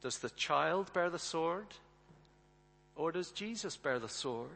Does 0.00 0.18
the 0.18 0.30
child 0.30 0.92
bear 0.92 1.10
the 1.10 1.18
sword? 1.18 1.66
Or 2.94 3.12
does 3.12 3.32
Jesus 3.32 3.76
bear 3.76 3.98
the 3.98 4.08
sword? 4.08 4.48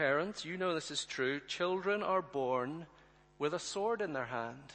Parents, 0.00 0.46
you 0.46 0.56
know 0.56 0.72
this 0.72 0.90
is 0.90 1.04
true. 1.04 1.40
Children 1.46 2.02
are 2.02 2.22
born 2.22 2.86
with 3.38 3.52
a 3.52 3.58
sword 3.58 4.00
in 4.00 4.14
their 4.14 4.24
hand. 4.24 4.72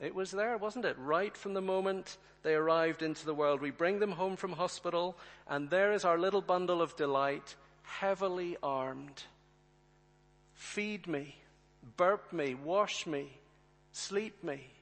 It 0.00 0.16
was 0.16 0.32
there, 0.32 0.58
wasn't 0.58 0.84
it? 0.84 0.96
Right 0.98 1.36
from 1.36 1.54
the 1.54 1.60
moment 1.60 2.16
they 2.42 2.54
arrived 2.54 3.02
into 3.02 3.24
the 3.24 3.34
world. 3.34 3.60
We 3.60 3.70
bring 3.70 4.00
them 4.00 4.10
home 4.10 4.34
from 4.34 4.50
hospital, 4.50 5.16
and 5.46 5.70
there 5.70 5.92
is 5.92 6.04
our 6.04 6.18
little 6.18 6.40
bundle 6.40 6.82
of 6.82 6.96
delight, 6.96 7.54
heavily 7.84 8.56
armed. 8.64 9.22
Feed 10.54 11.06
me, 11.06 11.36
burp 11.96 12.32
me, 12.32 12.56
wash 12.56 13.06
me, 13.06 13.38
sleep 13.92 14.42
me. 14.42 14.72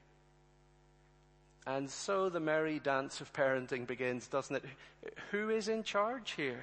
And 1.66 1.90
so 1.90 2.30
the 2.30 2.40
merry 2.40 2.78
dance 2.78 3.20
of 3.20 3.34
parenting 3.34 3.86
begins, 3.86 4.26
doesn't 4.26 4.56
it? 4.56 4.64
Who 5.32 5.50
is 5.50 5.68
in 5.68 5.82
charge 5.82 6.30
here? 6.30 6.62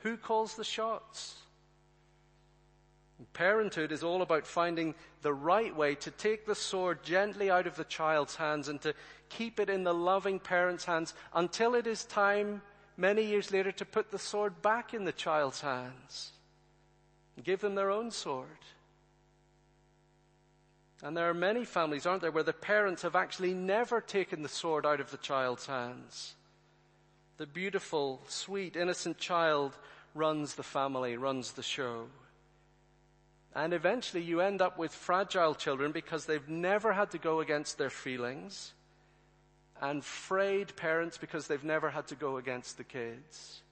Who 0.00 0.16
calls 0.16 0.54
the 0.54 0.64
shots? 0.64 1.36
Parenthood 3.32 3.92
is 3.92 4.02
all 4.02 4.22
about 4.22 4.46
finding 4.46 4.94
the 5.22 5.32
right 5.32 5.74
way 5.74 5.94
to 5.96 6.10
take 6.10 6.46
the 6.46 6.54
sword 6.54 7.02
gently 7.02 7.50
out 7.50 7.66
of 7.66 7.76
the 7.76 7.84
child's 7.84 8.36
hands 8.36 8.68
and 8.68 8.80
to 8.80 8.94
keep 9.28 9.60
it 9.60 9.68
in 9.68 9.84
the 9.84 9.94
loving 9.94 10.38
parent's 10.38 10.84
hands 10.84 11.14
until 11.34 11.74
it 11.74 11.86
is 11.86 12.04
time 12.04 12.62
many 12.96 13.24
years 13.24 13.52
later 13.52 13.72
to 13.72 13.84
put 13.84 14.10
the 14.10 14.18
sword 14.18 14.62
back 14.62 14.94
in 14.94 15.04
the 15.04 15.12
child's 15.12 15.60
hands. 15.60 16.32
and 17.36 17.44
Give 17.44 17.60
them 17.60 17.74
their 17.74 17.90
own 17.90 18.10
sword. 18.10 18.46
And 21.02 21.16
there 21.16 21.28
are 21.28 21.34
many 21.34 21.64
families, 21.64 22.04
aren't 22.04 22.22
there, 22.22 22.30
where 22.30 22.42
the 22.42 22.52
parents 22.52 23.02
have 23.02 23.16
actually 23.16 23.54
never 23.54 24.00
taken 24.00 24.42
the 24.42 24.48
sword 24.48 24.84
out 24.84 25.00
of 25.00 25.10
the 25.10 25.16
child's 25.16 25.66
hands. 25.66 26.34
The 27.40 27.46
beautiful, 27.46 28.20
sweet, 28.28 28.76
innocent 28.76 29.16
child 29.16 29.74
runs 30.14 30.56
the 30.56 30.62
family, 30.62 31.16
runs 31.16 31.52
the 31.52 31.62
show. 31.62 32.08
And 33.54 33.72
eventually 33.72 34.22
you 34.22 34.42
end 34.42 34.60
up 34.60 34.76
with 34.76 34.92
fragile 34.92 35.54
children 35.54 35.90
because 35.90 36.26
they've 36.26 36.50
never 36.50 36.92
had 36.92 37.12
to 37.12 37.18
go 37.18 37.40
against 37.40 37.78
their 37.78 37.88
feelings 37.88 38.74
and 39.80 40.04
frayed 40.04 40.76
parents 40.76 41.16
because 41.16 41.46
they've 41.46 41.64
never 41.64 41.88
had 41.88 42.08
to 42.08 42.14
go 42.14 42.36
against 42.36 42.76
the 42.76 42.84
kids. 42.84 43.62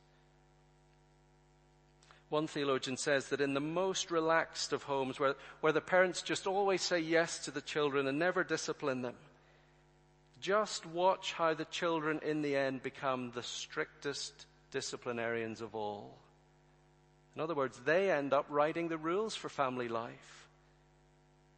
One 2.30 2.46
theologian 2.46 2.96
says 2.96 3.28
that 3.28 3.42
in 3.42 3.52
the 3.52 3.60
most 3.60 4.10
relaxed 4.10 4.72
of 4.72 4.84
homes 4.84 5.20
where, 5.20 5.34
where 5.60 5.74
the 5.74 5.82
parents 5.82 6.22
just 6.22 6.46
always 6.46 6.80
say 6.80 7.00
yes 7.00 7.40
to 7.40 7.50
the 7.50 7.60
children 7.60 8.06
and 8.06 8.18
never 8.18 8.44
discipline 8.44 9.02
them, 9.02 9.16
just 10.40 10.86
watch 10.86 11.32
how 11.32 11.54
the 11.54 11.64
children 11.66 12.20
in 12.24 12.42
the 12.42 12.56
end 12.56 12.82
become 12.82 13.30
the 13.34 13.42
strictest 13.42 14.46
disciplinarians 14.70 15.60
of 15.60 15.74
all. 15.74 16.18
In 17.34 17.42
other 17.42 17.54
words, 17.54 17.80
they 17.84 18.10
end 18.10 18.32
up 18.32 18.46
writing 18.48 18.88
the 18.88 18.98
rules 18.98 19.34
for 19.34 19.48
family 19.48 19.88
life. 19.88 20.48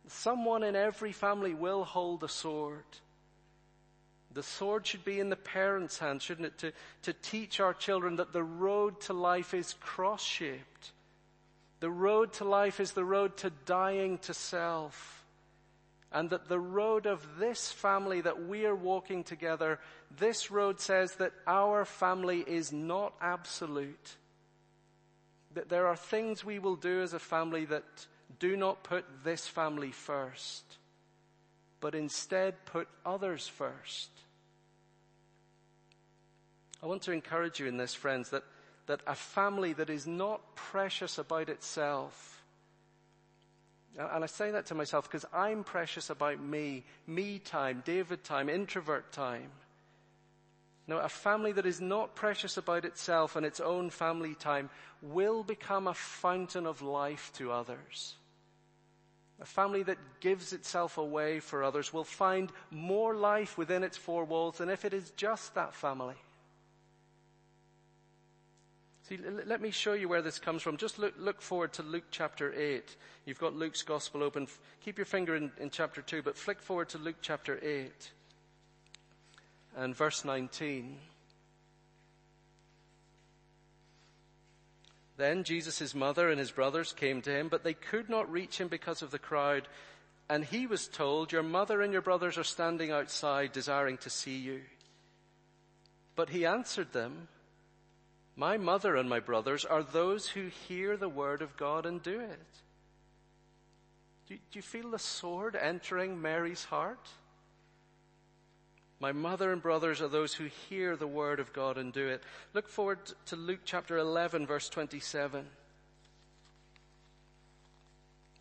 Someone 0.08 0.62
in 0.62 0.76
every 0.76 1.12
family 1.12 1.54
will 1.54 1.84
hold 1.84 2.22
a 2.22 2.28
sword. 2.28 2.84
The 4.32 4.42
sword 4.42 4.86
should 4.86 5.04
be 5.04 5.20
in 5.20 5.28
the 5.28 5.36
parents' 5.36 5.98
hands, 5.98 6.22
shouldn't 6.22 6.46
it? 6.46 6.58
To, 6.58 6.72
to 7.02 7.12
teach 7.12 7.60
our 7.60 7.74
children 7.74 8.16
that 8.16 8.32
the 8.32 8.42
road 8.42 9.00
to 9.02 9.12
life 9.12 9.54
is 9.54 9.74
cross 9.80 10.22
shaped. 10.22 10.92
The 11.80 11.90
road 11.90 12.32
to 12.34 12.44
life 12.44 12.78
is 12.78 12.92
the 12.92 13.04
road 13.04 13.36
to 13.38 13.50
dying 13.64 14.18
to 14.18 14.34
self 14.34 15.19
And 16.12 16.30
that 16.30 16.48
the 16.48 16.58
road 16.58 17.06
of 17.06 17.38
this 17.38 17.70
family 17.70 18.20
that 18.22 18.46
we 18.46 18.66
are 18.66 18.74
walking 18.74 19.22
together, 19.22 19.78
this 20.18 20.50
road 20.50 20.80
says 20.80 21.14
that 21.16 21.32
our 21.46 21.84
family 21.84 22.44
is 22.46 22.72
not 22.72 23.14
absolute. 23.20 24.16
That 25.54 25.68
there 25.68 25.86
are 25.86 25.96
things 25.96 26.44
we 26.44 26.58
will 26.58 26.76
do 26.76 27.02
as 27.02 27.12
a 27.12 27.20
family 27.20 27.64
that 27.66 27.84
do 28.40 28.56
not 28.56 28.82
put 28.82 29.04
this 29.24 29.46
family 29.46 29.92
first, 29.92 30.64
but 31.80 31.94
instead 31.94 32.64
put 32.64 32.88
others 33.04 33.46
first. 33.46 34.10
I 36.82 36.86
want 36.86 37.02
to 37.02 37.12
encourage 37.12 37.60
you 37.60 37.66
in 37.66 37.76
this, 37.76 37.94
friends, 37.94 38.30
that, 38.30 38.44
that 38.86 39.00
a 39.06 39.14
family 39.14 39.72
that 39.74 39.90
is 39.90 40.06
not 40.06 40.56
precious 40.56 41.18
about 41.18 41.48
itself, 41.48 42.39
and 43.98 44.24
I 44.24 44.26
say 44.26 44.50
that 44.52 44.66
to 44.66 44.74
myself 44.74 45.08
because 45.08 45.26
I'm 45.32 45.64
precious 45.64 46.10
about 46.10 46.40
me, 46.40 46.84
me 47.06 47.38
time, 47.38 47.82
David 47.84 48.24
time, 48.24 48.48
introvert 48.48 49.12
time. 49.12 49.50
Now, 50.86 50.98
a 50.98 51.08
family 51.08 51.52
that 51.52 51.66
is 51.66 51.80
not 51.80 52.16
precious 52.16 52.56
about 52.56 52.84
itself 52.84 53.36
and 53.36 53.46
its 53.46 53.60
own 53.60 53.90
family 53.90 54.34
time 54.34 54.70
will 55.02 55.44
become 55.44 55.86
a 55.86 55.94
fountain 55.94 56.66
of 56.66 56.82
life 56.82 57.30
to 57.34 57.52
others. 57.52 58.16
A 59.40 59.46
family 59.46 59.82
that 59.84 59.98
gives 60.20 60.52
itself 60.52 60.98
away 60.98 61.40
for 61.40 61.62
others 61.62 61.92
will 61.92 62.04
find 62.04 62.50
more 62.70 63.14
life 63.14 63.56
within 63.56 63.84
its 63.84 63.96
four 63.96 64.24
walls 64.24 64.58
than 64.58 64.68
if 64.68 64.84
it 64.84 64.92
is 64.92 65.10
just 65.16 65.54
that 65.54 65.74
family. 65.74 66.16
See, 69.10 69.18
let 69.44 69.60
me 69.60 69.72
show 69.72 69.94
you 69.94 70.08
where 70.08 70.22
this 70.22 70.38
comes 70.38 70.62
from. 70.62 70.76
Just 70.76 70.96
look, 71.00 71.14
look 71.18 71.42
forward 71.42 71.72
to 71.72 71.82
Luke 71.82 72.04
chapter 72.12 72.54
8. 72.56 72.96
You've 73.26 73.40
got 73.40 73.56
Luke's 73.56 73.82
gospel 73.82 74.22
open. 74.22 74.46
Keep 74.84 74.98
your 74.98 75.04
finger 75.04 75.34
in, 75.34 75.50
in 75.58 75.70
chapter 75.70 76.00
2, 76.00 76.22
but 76.22 76.36
flick 76.36 76.62
forward 76.62 76.90
to 76.90 76.98
Luke 76.98 77.16
chapter 77.20 77.58
8 77.60 77.90
and 79.76 79.96
verse 79.96 80.24
19. 80.24 80.96
Then 85.16 85.42
Jesus' 85.42 85.92
mother 85.92 86.30
and 86.30 86.38
his 86.38 86.52
brothers 86.52 86.92
came 86.92 87.20
to 87.22 87.36
him, 87.36 87.48
but 87.48 87.64
they 87.64 87.74
could 87.74 88.08
not 88.08 88.30
reach 88.30 88.60
him 88.60 88.68
because 88.68 89.02
of 89.02 89.10
the 89.10 89.18
crowd. 89.18 89.66
And 90.28 90.44
he 90.44 90.68
was 90.68 90.86
told, 90.86 91.32
Your 91.32 91.42
mother 91.42 91.82
and 91.82 91.92
your 91.92 92.00
brothers 92.00 92.38
are 92.38 92.44
standing 92.44 92.92
outside 92.92 93.50
desiring 93.50 93.98
to 93.98 94.10
see 94.10 94.38
you. 94.38 94.60
But 96.14 96.28
he 96.28 96.46
answered 96.46 96.92
them, 96.92 97.26
my 98.36 98.56
mother 98.56 98.96
and 98.96 99.08
my 99.08 99.20
brothers 99.20 99.64
are 99.64 99.82
those 99.82 100.28
who 100.28 100.46
hear 100.68 100.96
the 100.96 101.08
word 101.08 101.42
of 101.42 101.56
God 101.56 101.86
and 101.86 102.02
do 102.02 102.20
it. 102.20 102.46
Do, 104.28 104.34
do 104.34 104.40
you 104.52 104.62
feel 104.62 104.90
the 104.90 104.98
sword 104.98 105.56
entering 105.56 106.22
Mary's 106.22 106.64
heart? 106.64 107.08
My 109.00 109.12
mother 109.12 109.50
and 109.52 109.62
brothers 109.62 110.02
are 110.02 110.08
those 110.08 110.34
who 110.34 110.44
hear 110.68 110.94
the 110.94 111.06
word 111.06 111.40
of 111.40 111.52
God 111.54 111.78
and 111.78 111.90
do 111.90 112.06
it. 112.06 112.22
Look 112.52 112.68
forward 112.68 112.98
to 113.26 113.36
Luke 113.36 113.60
chapter 113.64 113.96
11 113.96 114.46
verse 114.46 114.68
27. 114.68 115.46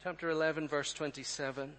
Chapter 0.03 0.29
11 0.29 0.67
verse 0.67 0.93
27. 0.93 1.73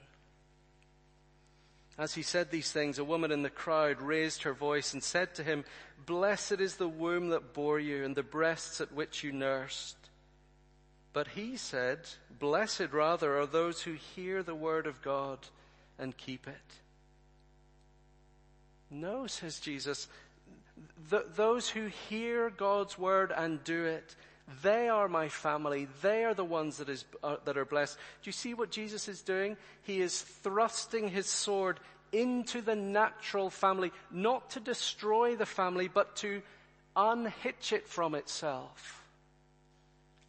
As 2.00 2.14
he 2.14 2.22
said 2.22 2.50
these 2.50 2.72
things, 2.72 2.98
a 2.98 3.04
woman 3.04 3.30
in 3.30 3.42
the 3.42 3.50
crowd 3.50 4.00
raised 4.00 4.44
her 4.44 4.54
voice 4.54 4.94
and 4.94 5.02
said 5.02 5.34
to 5.34 5.44
him, 5.44 5.66
Blessed 6.06 6.58
is 6.58 6.76
the 6.76 6.88
womb 6.88 7.28
that 7.28 7.52
bore 7.52 7.78
you 7.78 8.06
and 8.06 8.16
the 8.16 8.22
breasts 8.22 8.80
at 8.80 8.90
which 8.90 9.22
you 9.22 9.32
nursed. 9.32 9.98
But 11.12 11.28
he 11.28 11.58
said, 11.58 12.08
Blessed 12.38 12.92
rather 12.92 13.38
are 13.38 13.44
those 13.44 13.82
who 13.82 13.92
hear 13.92 14.42
the 14.42 14.54
word 14.54 14.86
of 14.86 15.02
God 15.02 15.40
and 15.98 16.16
keep 16.16 16.48
it. 16.48 16.54
No, 18.90 19.26
says 19.26 19.60
Jesus, 19.60 20.08
th- 21.10 21.26
those 21.36 21.68
who 21.68 21.88
hear 22.08 22.48
God's 22.48 22.98
word 22.98 23.30
and 23.30 23.62
do 23.62 23.84
it, 23.84 24.16
they 24.62 24.88
are 24.88 25.08
my 25.08 25.28
family. 25.28 25.88
They 26.02 26.24
are 26.24 26.34
the 26.34 26.44
ones 26.44 26.78
that, 26.78 26.88
is, 26.88 27.04
uh, 27.22 27.36
that 27.44 27.56
are 27.56 27.64
blessed. 27.64 27.96
Do 28.22 28.28
you 28.28 28.32
see 28.32 28.54
what 28.54 28.70
Jesus 28.70 29.08
is 29.08 29.22
doing? 29.22 29.56
He 29.82 30.00
is 30.00 30.20
thrusting 30.20 31.08
his 31.08 31.26
sword 31.26 31.78
into 32.12 32.60
the 32.60 32.74
natural 32.74 33.50
family, 33.50 33.92
not 34.10 34.50
to 34.50 34.60
destroy 34.60 35.36
the 35.36 35.46
family, 35.46 35.88
but 35.88 36.16
to 36.16 36.42
unhitch 36.96 37.72
it 37.72 37.86
from 37.86 38.14
itself 38.14 39.04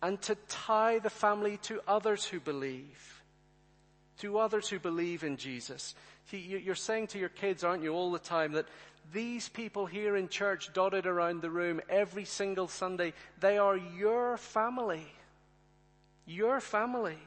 and 0.01 0.21
to 0.21 0.35
tie 0.47 0.99
the 0.99 1.09
family 1.09 1.57
to 1.57 1.81
others 1.87 2.25
who 2.25 2.39
believe, 2.39 3.23
to 4.19 4.39
others 4.39 4.69
who 4.69 4.79
believe 4.79 5.23
in 5.23 5.37
Jesus. 5.37 5.95
You're 6.31 6.75
saying 6.75 7.07
to 7.07 7.19
your 7.19 7.29
kids, 7.29 7.63
aren't 7.63 7.83
you, 7.83 7.93
all 7.93 8.11
the 8.11 8.19
time 8.19 8.53
that 8.53 8.67
these 9.11 9.49
people 9.49 9.85
here 9.85 10.15
in 10.15 10.29
church 10.29 10.71
dotted 10.73 11.05
around 11.05 11.41
the 11.41 11.49
room 11.49 11.81
every 11.89 12.25
single 12.25 12.67
Sunday, 12.67 13.13
they 13.39 13.57
are 13.57 13.77
your 13.77 14.37
family. 14.37 15.05
Your 16.25 16.59
family. 16.59 17.17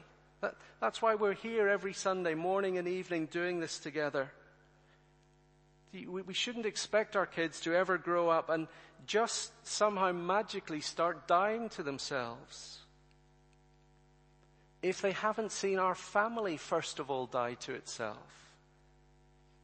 That, 0.41 0.55
that's 0.81 1.01
why 1.01 1.15
we're 1.15 1.33
here 1.33 1.67
every 1.67 1.93
Sunday 1.93 2.33
morning 2.33 2.77
and 2.77 2.87
evening 2.87 3.27
doing 3.27 3.59
this 3.59 3.79
together. 3.79 4.31
We, 5.93 6.07
we 6.07 6.33
shouldn't 6.33 6.65
expect 6.65 7.15
our 7.15 7.25
kids 7.25 7.61
to 7.61 7.73
ever 7.73 7.97
grow 7.97 8.29
up 8.29 8.49
and 8.49 8.67
just 9.05 9.51
somehow 9.65 10.11
magically 10.11 10.81
start 10.81 11.27
dying 11.27 11.69
to 11.69 11.83
themselves. 11.83 12.79
If 14.81 15.01
they 15.01 15.13
haven't 15.13 15.51
seen 15.51 15.79
our 15.79 15.95
family 15.95 16.57
first 16.57 16.99
of 16.99 17.09
all 17.09 17.27
die 17.27 17.55
to 17.61 17.73
itself. 17.73 18.44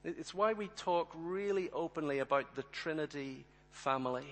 It's 0.04 0.34
why 0.34 0.54
we 0.54 0.68
talk 0.78 1.12
really 1.16 1.70
openly 1.72 2.20
about 2.20 2.56
the 2.56 2.64
Trinity 2.72 3.46
family. 3.72 4.26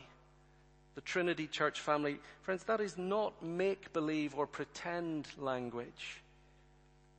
The 0.96 1.02
Trinity 1.02 1.48
church 1.48 1.80
family. 1.80 2.20
Friends, 2.42 2.64
that 2.64 2.82
is 2.82 2.98
not 2.98 3.44
make 3.44 3.94
believe 3.94 4.36
or 4.36 4.48
pretend 4.48 5.28
language. 5.38 6.22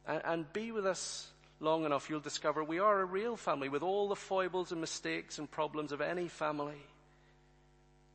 And, 0.06 0.22
and, 0.24 0.52
be 0.52 0.72
with 0.72 0.86
us 0.86 1.28
long 1.60 1.84
enough, 1.84 2.10
you'll 2.10 2.20
discover 2.20 2.64
we 2.64 2.80
are 2.80 3.00
a 3.00 3.04
real 3.04 3.36
family 3.36 3.68
with 3.68 3.82
all 3.82 4.08
the 4.08 4.16
foibles 4.16 4.72
and 4.72 4.80
mistakes 4.80 5.38
and 5.38 5.48
problems 5.48 5.92
of 5.92 6.00
any 6.00 6.26
family. 6.26 6.82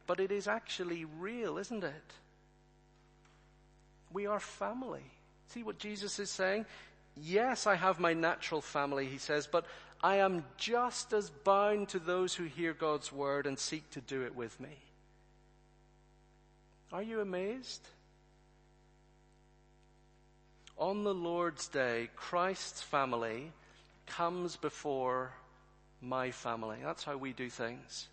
But 0.07 0.19
it 0.19 0.31
is 0.31 0.47
actually 0.47 1.05
real, 1.05 1.57
isn't 1.57 1.83
it? 1.83 2.13
We 4.11 4.27
are 4.27 4.39
family. 4.39 5.03
See 5.47 5.63
what 5.63 5.79
Jesus 5.79 6.19
is 6.19 6.29
saying? 6.29 6.65
Yes, 7.17 7.65
I 7.65 7.75
have 7.75 7.99
my 7.99 8.13
natural 8.13 8.61
family, 8.61 9.05
he 9.05 9.17
says, 9.17 9.47
but 9.47 9.65
I 10.05 10.17
am 10.17 10.45
just 10.57 11.13
as 11.13 11.31
bound 11.31 11.89
to 11.89 11.97
those 11.97 12.35
who 12.35 12.43
hear 12.43 12.75
God's 12.75 13.11
word 13.11 13.47
and 13.47 13.57
seek 13.57 13.89
to 13.89 14.01
do 14.01 14.21
it 14.21 14.35
with 14.35 14.59
me. 14.59 14.77
Are 16.93 17.01
you 17.01 17.21
amazed? 17.21 17.81
On 20.77 21.03
the 21.03 21.13
Lord's 21.13 21.67
day, 21.67 22.09
Christ's 22.15 22.83
family 22.83 23.51
comes 24.05 24.57
before 24.57 25.31
my 26.03 26.29
family. 26.29 26.77
That's 26.83 27.03
how 27.03 27.17
we 27.17 27.33
do 27.33 27.49
things. 27.49 28.07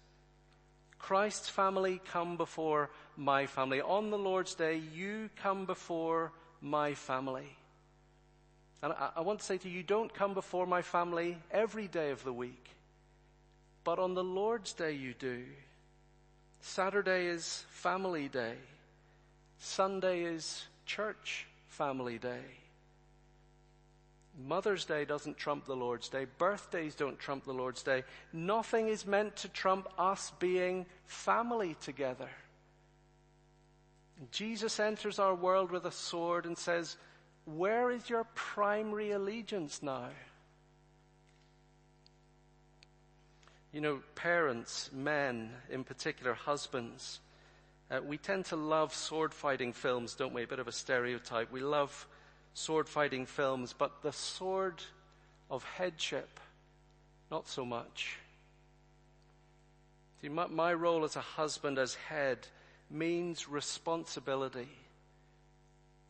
Christ's 0.98 1.50
family 1.50 2.00
come 2.10 2.38
before 2.38 2.88
my 3.18 3.44
family. 3.44 3.82
On 3.82 4.08
the 4.08 4.16
Lord's 4.16 4.54
day, 4.54 4.80
you 4.94 5.28
come 5.42 5.66
before 5.66 6.32
my 6.62 6.94
family. 6.94 7.54
And 8.82 8.92
I, 8.92 9.10
I 9.16 9.20
want 9.20 9.40
to 9.40 9.44
say 9.44 9.58
to 9.58 9.68
you, 9.68 9.78
you 9.78 9.82
don't 9.82 10.12
come 10.12 10.34
before 10.34 10.66
my 10.66 10.82
family 10.82 11.38
every 11.50 11.88
day 11.88 12.10
of 12.10 12.24
the 12.24 12.32
week. 12.32 12.70
But 13.84 13.98
on 13.98 14.14
the 14.14 14.24
Lord's 14.24 14.72
day 14.72 14.92
you 14.92 15.14
do. 15.14 15.44
Saturday 16.60 17.26
is 17.26 17.64
family 17.70 18.28
day. 18.28 18.54
Sunday 19.58 20.22
is 20.22 20.64
church 20.86 21.46
family 21.68 22.18
day. 22.18 22.42
Mother's 24.46 24.86
Day 24.86 25.04
doesn't 25.04 25.36
trump 25.36 25.66
the 25.66 25.76
Lord's 25.76 26.08
Day. 26.08 26.26
Birthdays 26.38 26.94
don't 26.94 27.18
trump 27.18 27.44
the 27.44 27.52
Lord's 27.52 27.82
Day. 27.82 28.02
Nothing 28.32 28.88
is 28.88 29.06
meant 29.06 29.36
to 29.36 29.48
trump 29.48 29.88
us 29.98 30.32
being 30.38 30.86
family 31.04 31.76
together. 31.82 32.30
Jesus 34.30 34.80
enters 34.80 35.18
our 35.18 35.34
world 35.34 35.70
with 35.70 35.84
a 35.84 35.92
sword 35.92 36.46
and 36.46 36.56
says, 36.56 36.96
where 37.44 37.90
is 37.90 38.08
your 38.08 38.24
primary 38.34 39.10
allegiance 39.10 39.82
now? 39.82 40.08
You 43.72 43.80
know, 43.80 44.00
parents, 44.14 44.90
men 44.92 45.50
in 45.70 45.82
particular, 45.82 46.34
husbands, 46.34 47.20
uh, 47.90 48.00
we 48.02 48.16
tend 48.16 48.46
to 48.46 48.56
love 48.56 48.94
sword 48.94 49.34
fighting 49.34 49.72
films, 49.72 50.14
don't 50.14 50.32
we? 50.32 50.44
A 50.44 50.46
bit 50.46 50.58
of 50.58 50.68
a 50.68 50.72
stereotype. 50.72 51.50
We 51.50 51.60
love 51.60 52.06
sword 52.54 52.88
fighting 52.88 53.26
films, 53.26 53.74
but 53.76 54.02
the 54.02 54.12
sword 54.12 54.82
of 55.50 55.64
headship, 55.64 56.40
not 57.30 57.48
so 57.48 57.64
much. 57.64 58.18
See, 60.20 60.28
my, 60.28 60.46
my 60.46 60.72
role 60.72 61.04
as 61.04 61.16
a 61.16 61.20
husband, 61.20 61.78
as 61.78 61.94
head, 61.94 62.46
means 62.90 63.48
responsibility. 63.48 64.68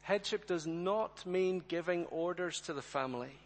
Headship 0.03 0.47
does 0.47 0.67
not 0.67 1.25
mean 1.25 1.63
giving 1.69 2.07
orders 2.07 2.61
to 2.63 2.73
the 2.73 2.83
family. 2.83 3.39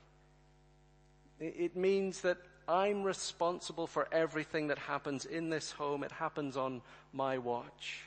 It 1.38 1.76
means 1.76 2.22
that 2.22 2.38
I'm 2.66 3.04
responsible 3.04 3.86
for 3.86 4.08
everything 4.10 4.68
that 4.68 4.78
happens 4.78 5.26
in 5.26 5.50
this 5.50 5.70
home. 5.70 6.02
It 6.02 6.12
happens 6.12 6.56
on 6.56 6.80
my 7.12 7.38
watch. 7.38 8.02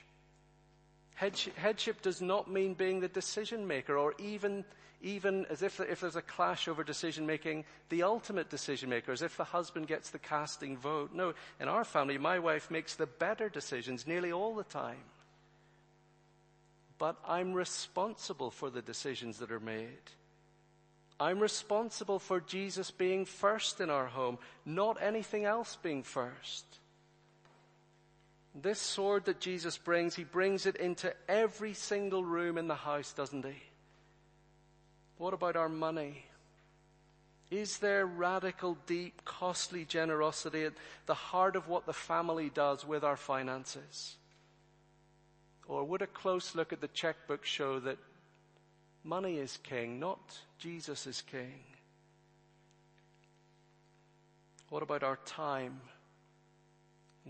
Headship, 1.13 2.01
does 2.01 2.21
not 2.21 2.49
mean 2.49 2.73
being 2.73 3.01
the 3.01 3.07
decision 3.07 3.67
maker 3.67 3.97
or 3.97 4.13
even, 4.19 4.63
even 5.01 5.45
as 5.47 5.61
if, 5.61 5.79
if 5.79 5.99
there's 5.99 6.15
a 6.15 6.21
clash 6.21 6.67
over 6.67 6.83
decision 6.83 7.25
making, 7.25 7.65
the 7.89 8.03
ultimate 8.03 8.49
decision 8.49 8.89
maker, 8.89 9.11
as 9.11 9.21
if 9.21 9.35
the 9.35 9.43
husband 9.43 9.87
gets 9.87 10.09
the 10.09 10.19
casting 10.19 10.77
vote. 10.77 11.11
No, 11.13 11.33
in 11.59 11.67
our 11.67 11.83
family, 11.83 12.17
my 12.17 12.39
wife 12.39 12.71
makes 12.71 12.95
the 12.95 13.05
better 13.05 13.49
decisions 13.49 14.07
nearly 14.07 14.31
all 14.31 14.55
the 14.55 14.63
time. 14.63 15.03
But 16.99 17.17
I'm 17.27 17.53
responsible 17.53 18.51
for 18.51 18.69
the 18.69 18.81
decisions 18.81 19.39
that 19.39 19.51
are 19.51 19.59
made. 19.59 20.11
I'm 21.19 21.39
responsible 21.39 22.19
for 22.19 22.39
Jesus 22.39 22.91
being 22.91 23.25
first 23.25 23.81
in 23.81 23.89
our 23.89 24.05
home, 24.05 24.37
not 24.65 25.01
anything 25.01 25.45
else 25.45 25.77
being 25.81 26.03
first. 26.03 26.65
This 28.53 28.79
sword 28.79 29.25
that 29.25 29.39
Jesus 29.39 29.77
brings, 29.77 30.15
he 30.15 30.23
brings 30.23 30.65
it 30.65 30.75
into 30.75 31.13
every 31.27 31.73
single 31.73 32.23
room 32.23 32.57
in 32.57 32.67
the 32.67 32.75
house, 32.75 33.13
doesn't 33.13 33.45
he? 33.45 33.61
What 35.17 35.33
about 35.33 35.55
our 35.55 35.69
money? 35.69 36.25
Is 37.51 37.79
there 37.79 38.05
radical, 38.05 38.77
deep, 38.85 39.23
costly 39.25 39.83
generosity 39.83 40.65
at 40.65 40.73
the 41.05 41.13
heart 41.13 41.55
of 41.55 41.67
what 41.67 41.85
the 41.85 41.93
family 41.93 42.49
does 42.49 42.85
with 42.85 43.03
our 43.03 43.17
finances? 43.17 44.15
Or 45.69 45.83
would 45.83 46.01
a 46.01 46.07
close 46.07 46.55
look 46.55 46.73
at 46.73 46.81
the 46.81 46.87
checkbook 46.87 47.45
show 47.45 47.79
that 47.81 47.99
money 49.03 49.37
is 49.37 49.59
king, 49.61 49.99
not 49.99 50.19
Jesus 50.57 51.05
is 51.05 51.21
king? 51.21 51.63
What 54.69 54.81
about 54.81 55.03
our 55.03 55.19
time? 55.27 55.79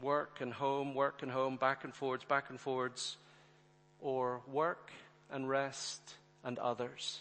Work 0.02 0.40
and 0.40 0.54
home, 0.54 0.96
work 0.96 1.22
and 1.22 1.30
home, 1.30 1.58
back 1.58 1.84
and 1.84 1.94
forwards, 1.94 2.24
back 2.24 2.50
and 2.50 2.58
forwards, 2.58 3.18
or 4.00 4.42
work 4.48 4.90
and 5.30 5.50
rest 5.50 6.16
and 6.42 6.58
others, 6.60 7.20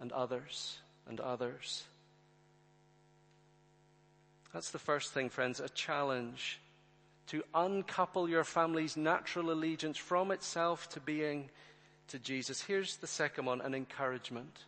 and 0.00 0.10
others, 0.10 0.78
and 1.06 1.20
others. 1.20 1.84
That's 4.52 4.70
the 4.70 4.80
first 4.80 5.12
thing, 5.12 5.28
friends, 5.28 5.60
a 5.60 5.68
challenge 5.68 6.58
to 7.28 7.42
uncouple 7.54 8.28
your 8.28 8.44
family's 8.44 8.96
natural 8.96 9.50
allegiance 9.50 9.96
from 9.96 10.30
itself 10.30 10.88
to 10.90 11.00
being 11.00 11.50
to 12.08 12.18
Jesus. 12.18 12.60
Here's 12.60 12.96
the 12.96 13.06
second 13.06 13.46
one, 13.46 13.60
an 13.60 13.74
encouragement. 13.74 14.64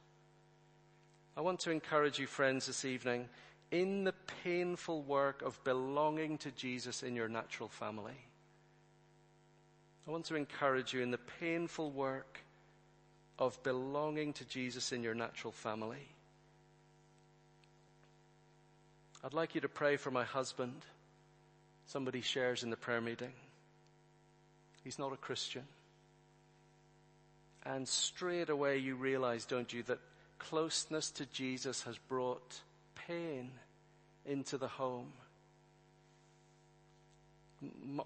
I 1.36 1.40
want 1.40 1.60
to 1.60 1.70
encourage 1.70 2.18
you, 2.18 2.26
friends, 2.26 2.66
this 2.66 2.84
evening 2.84 3.28
in 3.70 4.04
the 4.04 4.14
painful 4.44 5.02
work 5.02 5.42
of 5.42 5.62
belonging 5.64 6.38
to 6.38 6.50
Jesus 6.52 7.02
in 7.02 7.16
your 7.16 7.28
natural 7.28 7.68
family. 7.68 8.16
I 10.06 10.10
want 10.10 10.26
to 10.26 10.36
encourage 10.36 10.92
you 10.92 11.00
in 11.00 11.10
the 11.10 11.18
painful 11.40 11.90
work 11.90 12.38
of 13.38 13.60
belonging 13.62 14.32
to 14.34 14.44
Jesus 14.44 14.92
in 14.92 15.02
your 15.02 15.14
natural 15.14 15.52
family. 15.52 16.08
I'd 19.24 19.34
like 19.34 19.54
you 19.54 19.60
to 19.62 19.68
pray 19.68 19.96
for 19.96 20.10
my 20.10 20.24
husband. 20.24 20.84
Somebody 21.86 22.20
shares 22.20 22.62
in 22.62 22.70
the 22.70 22.76
prayer 22.76 23.00
meeting. 23.00 23.32
He's 24.82 24.98
not 24.98 25.12
a 25.12 25.16
Christian. 25.16 25.64
And 27.64 27.88
straight 27.88 28.50
away 28.50 28.78
you 28.78 28.94
realize, 28.96 29.46
don't 29.46 29.72
you, 29.72 29.82
that 29.84 30.00
closeness 30.38 31.10
to 31.12 31.26
Jesus 31.26 31.82
has 31.84 31.96
brought 31.96 32.60
pain 33.06 33.50
into 34.26 34.58
the 34.58 34.68
home. 34.68 35.12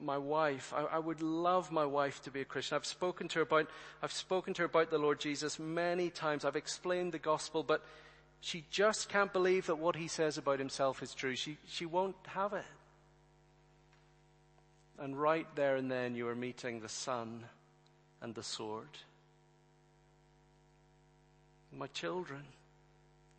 my 0.01 0.18
wife, 0.18 0.72
I, 0.76 0.97
I, 0.97 0.99
would 0.99 1.20
love 1.20 1.72
my 1.72 1.85
wife 1.85 2.22
to 2.22 2.31
be 2.31 2.41
a 2.41 2.45
Christian. 2.45 2.76
I've 2.76 2.87
spoken 2.87 3.26
to 3.29 3.41
her 3.41 3.43
about, 3.43 3.68
I've 4.03 4.12
spoken 4.12 4.55
to 4.55 4.62
her 4.62 4.66
about 4.66 4.91
the 4.91 4.99
Lord 4.99 5.18
Jesus 5.18 5.59
many 5.59 6.11
times. 6.11 6.45
I've 6.45 6.55
explained 6.55 7.11
the 7.11 7.18
gospel, 7.18 7.64
but 7.64 7.85
she 8.41 8.64
just 8.70 9.09
can't 9.09 9.33
believe 9.33 9.66
that 9.66 9.79
what 9.79 9.97
he 9.97 10.07
says 10.07 10.39
about 10.39 10.61
himself 10.61 11.03
is 11.03 11.12
true. 11.12 11.35
She, 11.35 11.59
she 11.66 11.87
won't 11.87 12.16
have 12.29 12.53
it. 12.53 12.64
And 14.99 15.20
right 15.20 15.46
there 15.55 15.76
and 15.76 15.90
then 15.90 16.14
you 16.14 16.28
are 16.28 16.34
meeting 16.34 16.80
the 16.80 16.88
son 16.88 17.44
and 18.20 18.34
the 18.34 18.42
sword. 18.42 18.88
My 21.72 21.86
children, 21.88 22.42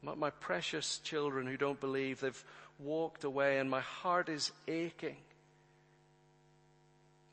my, 0.02 0.16
my 0.16 0.30
precious 0.30 1.00
children 1.00 1.48
who 1.48 1.58
don't 1.58 1.80
believe, 1.80 2.22
they've 2.22 2.44
walked 2.80 3.26
away 3.26 3.58
and 3.60 3.70
my 3.70 3.82
heart 3.82 4.30
is 4.30 4.52
aching. 4.68 5.18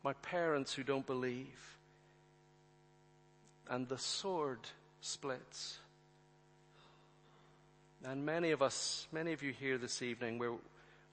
My 0.03 0.15
parents 0.15 0.73
who 0.73 0.83
don't 0.83 1.07
believe. 1.07 1.77
And 3.69 3.89
the 3.89 3.99
sword 3.99 4.61
splits. 5.01 5.79
And 8.05 8.25
many 8.25 8.53
of 8.53 8.63
us, 8.63 9.07
many 9.11 9.33
of 9.33 9.43
you 9.43 9.53
here 9.53 9.79
this 9.79 10.03
evening, 10.03 10.39
we're, 10.39 10.53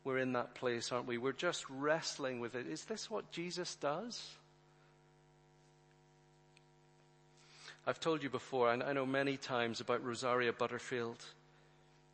we're 0.04 0.18
in 0.18 0.34
that 0.34 0.56
place, 0.56 0.92
aren't 0.92 1.08
we? 1.08 1.18
We're 1.18 1.32
just 1.32 1.66
wrestling 1.70 2.40
with 2.40 2.56
it. 2.56 2.68
Is 2.68 2.86
this 2.86 3.10
what 3.10 3.32
Jesus 3.32 3.76
does? 3.76 4.36
I've 7.86 8.00
told 8.00 8.24
you 8.24 8.30
before, 8.30 8.72
and 8.72 8.82
I 8.82 8.94
know 8.94 9.06
many 9.06 9.38
times 9.38 9.82
about 9.82 10.04
Rosaria 10.04 10.54
Butterfield. 10.54 11.24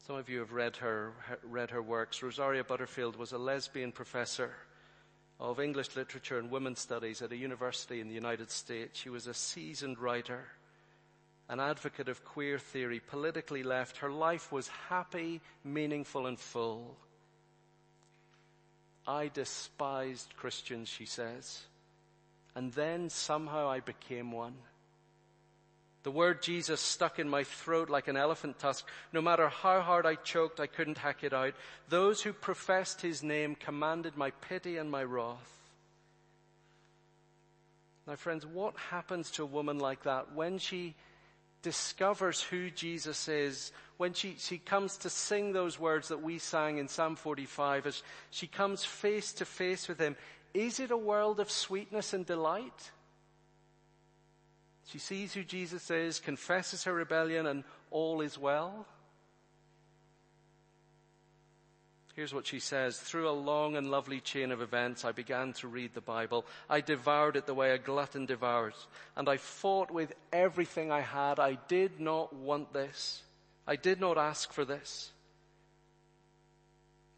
Some 0.08 0.16
of 0.16 0.30
you 0.30 0.40
have 0.40 0.52
read 0.52 0.78
her, 0.78 1.14
read 1.44 1.70
her 1.70 1.82
works. 1.82 2.24
Rosaria 2.24 2.64
Butterfield 2.64 3.16
was 3.16 3.32
a 3.32 3.38
lesbian 3.38 3.92
professor 3.92 4.52
of 5.40 5.60
English 5.60 5.96
literature 5.96 6.40
and 6.40 6.50
women's 6.50 6.80
studies 6.80 7.22
at 7.22 7.32
a 7.32 7.38
university 7.38 8.02
in 8.02 8.08
the 8.08 8.16
United 8.16 8.52
States. 8.52 9.00
She 9.00 9.10
was 9.10 9.28
a 9.28 9.34
seasoned 9.34 10.00
writer, 10.00 10.46
an 11.48 11.60
advocate 11.60 12.10
of 12.10 12.26
queer 12.26 12.60
theory, 12.60 13.00
politically 13.00 13.64
left. 13.64 13.98
Her 13.98 14.12
life 14.12 14.52
was 14.52 14.68
happy, 14.90 15.42
meaningful, 15.64 16.28
and 16.28 16.40
full. 16.40 16.98
I 19.10 19.32
despised 19.34 20.36
Christians, 20.38 20.88
she 20.88 21.06
says. 21.06 21.62
And 22.54 22.72
then 22.74 23.10
somehow 23.10 23.68
I 23.68 23.80
became 23.80 24.32
one. 24.32 24.54
The 26.04 26.12
word 26.12 26.44
Jesus 26.44 26.80
stuck 26.80 27.18
in 27.18 27.28
my 27.28 27.44
throat 27.44 27.90
like 27.90 28.08
an 28.08 28.16
elephant 28.16 28.60
tusk. 28.60 28.88
No 29.12 29.20
matter 29.20 29.50
how 29.50 29.82
hard 29.82 30.06
I 30.06 30.14
choked, 30.14 30.60
I 30.60 30.68
couldn't 30.68 31.00
hack 31.00 31.24
it 31.24 31.34
out. 31.34 31.56
Those 31.90 32.22
who 32.22 32.34
professed 32.34 33.02
his 33.02 33.24
name 33.24 33.56
commanded 33.56 34.16
my 34.16 34.30
pity 34.30 34.78
and 34.78 34.92
my 34.92 35.04
wrath. 35.04 35.58
Now 38.06 38.16
friends, 38.16 38.46
what 38.46 38.78
happens 38.92 39.32
to 39.32 39.44
a 39.44 39.48
woman 39.48 39.80
like 39.80 40.04
that 40.04 40.36
when 40.36 40.60
she 40.60 40.94
discovers 41.64 42.44
who 42.44 42.70
Jesus 42.70 43.28
is, 43.28 43.72
when 44.00 44.14
she, 44.14 44.36
she 44.38 44.58
comes 44.58 44.96
to 44.96 45.10
sing 45.10 45.52
those 45.52 45.78
words 45.78 46.08
that 46.08 46.24
we 46.24 46.38
sang 46.38 46.78
in 46.78 46.88
Psalm 46.88 47.18
45, 47.18 47.86
as 47.86 48.02
she 48.32 48.48
comes 48.48 48.86
face 48.86 49.34
to 49.34 49.44
face 49.44 49.90
with 49.90 50.00
him, 50.00 50.16
is 50.54 50.80
it 50.80 50.90
a 50.90 50.98
world 50.98 51.42
of 51.42 51.52
sweetness 51.52 52.14
and 52.14 52.26
delight? 52.26 52.92
She 54.86 55.00
sees 55.00 55.34
who 55.34 55.44
Jesus 55.44 55.92
is, 55.92 56.22
confesses 56.22 56.86
her 56.86 56.94
rebellion, 56.94 57.46
and 57.46 57.66
all 57.92 58.22
is 58.22 58.38
well. 58.38 58.86
Here's 62.16 62.34
what 62.34 62.48
she 62.48 62.62
says. 62.62 62.98
Through 62.98 63.28
a 63.28 63.32
long 63.32 63.76
and 63.76 63.92
lovely 63.92 64.22
chain 64.22 64.54
of 64.54 64.62
events, 64.62 65.04
I 65.04 65.12
began 65.12 65.52
to 65.56 65.68
read 65.68 65.94
the 65.94 66.00
Bible. 66.00 66.46
I 66.70 66.80
devoured 66.80 67.36
it 67.36 67.46
the 67.46 67.54
way 67.54 67.72
a 67.72 67.78
glutton 67.78 68.26
devours. 68.26 68.88
And 69.18 69.28
I 69.28 69.36
fought 69.36 69.92
with 69.92 70.14
everything 70.32 70.90
I 70.90 71.02
had. 71.02 71.38
I 71.38 71.58
did 71.68 72.00
not 72.00 72.32
want 72.34 72.72
this. 72.72 73.24
I 73.70 73.76
did 73.76 74.00
not 74.00 74.18
ask 74.18 74.52
for 74.52 74.66
this. 74.66 75.12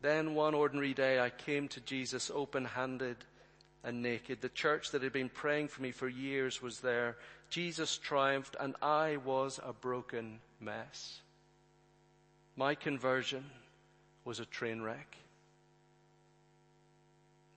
Then 0.02 0.36
one 0.36 0.54
ordinary 0.54 0.94
day 0.94 1.18
I 1.18 1.30
came 1.30 1.70
to 1.70 1.80
Jesus 1.80 2.30
open 2.30 2.66
handed 2.66 3.16
and 3.86 4.02
naked. 4.02 4.42
The 4.42 4.50
church 4.50 4.92
that 4.92 5.02
had 5.02 5.14
been 5.14 5.30
praying 5.30 5.70
for 5.70 5.82
me 5.82 5.92
for 5.92 6.10
years 6.10 6.62
was 6.62 6.82
there. 6.82 7.16
Jesus 7.50 7.98
triumphed 7.98 8.58
and 8.60 8.76
I 8.82 9.16
was 9.24 9.62
a 9.64 9.72
broken 9.72 10.40
mess. 10.60 11.22
My 12.58 12.76
conversion 12.76 13.46
was 14.26 14.42
a 14.42 14.46
train 14.46 14.82
wreck. 14.82 15.16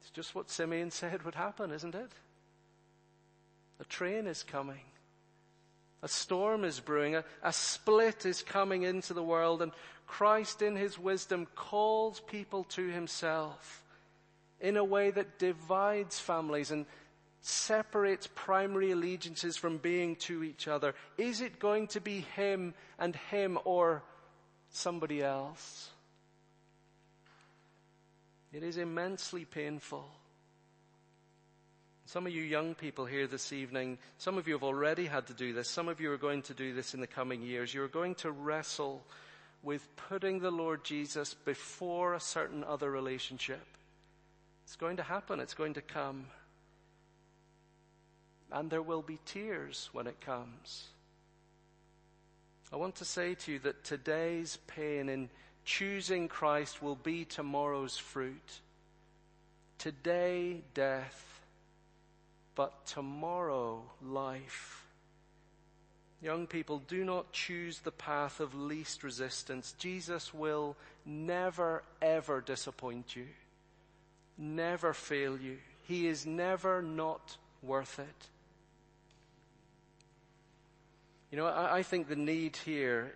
It's 0.02 0.10
just 0.10 0.36
what 0.36 0.50
Simeon 0.50 0.92
said 0.92 1.24
would 1.24 1.34
happen, 1.34 1.72
isn't 1.72 1.96
it? 1.96 2.12
A 3.80 3.84
train 3.86 4.28
is 4.28 4.44
coming. 4.44 4.82
A 6.04 6.08
storm 6.08 6.64
is 6.64 6.80
brewing. 6.80 7.16
A, 7.16 7.24
a, 7.42 7.50
split 7.50 8.26
is 8.26 8.42
coming 8.42 8.82
into 8.82 9.14
the 9.14 9.22
world 9.22 9.62
and 9.62 9.72
Christ 10.06 10.60
in 10.60 10.76
his 10.76 10.98
wisdom 10.98 11.46
calls 11.54 12.20
people 12.20 12.64
to 12.64 12.86
himself 12.88 13.82
in 14.60 14.76
a 14.76 14.84
way 14.84 15.10
that 15.10 15.38
divides 15.38 16.20
families 16.20 16.70
and 16.70 16.84
separates 17.40 18.28
primary 18.34 18.90
allegiances 18.90 19.56
from 19.56 19.78
being 19.78 20.16
to 20.16 20.44
each 20.44 20.68
other? 20.68 20.94
Is 21.16 21.40
it 21.40 21.58
going 21.58 21.86
to 21.88 22.02
be 22.02 22.20
him 22.36 22.74
and 22.98 23.16
him 23.30 23.58
or 23.64 24.02
somebody 24.70 25.22
else? 25.22 25.88
It 28.52 28.62
is 28.62 28.76
immensely 28.76 29.46
painful. 29.46 30.06
Some 32.06 32.26
of 32.26 32.32
you 32.32 32.42
young 32.42 32.74
people 32.74 33.06
here 33.06 33.26
this 33.26 33.52
evening, 33.52 33.98
some 34.18 34.36
of 34.36 34.46
you 34.46 34.54
have 34.54 34.62
already 34.62 35.06
had 35.06 35.26
to 35.28 35.34
do 35.34 35.52
this. 35.52 35.70
Some 35.70 35.88
of 35.88 36.00
you 36.00 36.12
are 36.12 36.18
going 36.18 36.42
to 36.42 36.54
do 36.54 36.74
this 36.74 36.92
in 36.92 37.00
the 37.00 37.06
coming 37.06 37.42
years. 37.42 37.72
You're 37.72 37.88
going 37.88 38.14
to 38.16 38.30
wrestle 38.30 39.02
with 39.62 39.88
putting 39.96 40.40
the 40.40 40.50
Lord 40.50 40.84
Jesus 40.84 41.32
before 41.32 42.12
a 42.12 42.20
certain 42.20 42.62
other 42.62 42.90
relationship. 42.90 43.64
It's 44.64 44.76
going 44.76 44.98
to 44.98 45.02
happen. 45.02 45.40
It's 45.40 45.54
going 45.54 45.74
to 45.74 45.80
come. 45.80 46.26
And 48.52 48.70
there 48.70 48.82
will 48.82 49.02
be 49.02 49.18
tears 49.24 49.88
when 49.92 50.06
it 50.06 50.20
comes. 50.20 50.88
I 52.70 52.76
want 52.76 52.96
to 52.96 53.04
say 53.04 53.34
to 53.34 53.52
you 53.52 53.58
that 53.60 53.84
today's 53.84 54.58
pain 54.66 55.08
in 55.08 55.30
choosing 55.64 56.28
Christ 56.28 56.82
will 56.82 56.96
be 56.96 57.24
tomorrow's 57.24 57.96
fruit. 57.96 58.60
Today, 59.78 60.62
death 60.74 61.33
but 62.54 62.86
tomorrow 62.86 63.82
life. 64.02 64.84
Young 66.22 66.46
people, 66.46 66.82
do 66.88 67.04
not 67.04 67.32
choose 67.32 67.80
the 67.80 67.90
path 67.90 68.40
of 68.40 68.54
least 68.54 69.02
resistance. 69.04 69.74
Jesus 69.78 70.32
will 70.32 70.76
never 71.04 71.82
ever 72.00 72.40
disappoint 72.40 73.14
you, 73.14 73.26
never 74.38 74.94
fail 74.94 75.36
you. 75.36 75.58
He 75.86 76.06
is 76.06 76.24
never 76.24 76.80
not 76.80 77.36
worth 77.62 77.98
it. 77.98 78.28
You 81.30 81.38
know, 81.38 81.46
I, 81.46 81.78
I 81.78 81.82
think 81.82 82.08
the 82.08 82.16
need 82.16 82.56
here, 82.56 83.12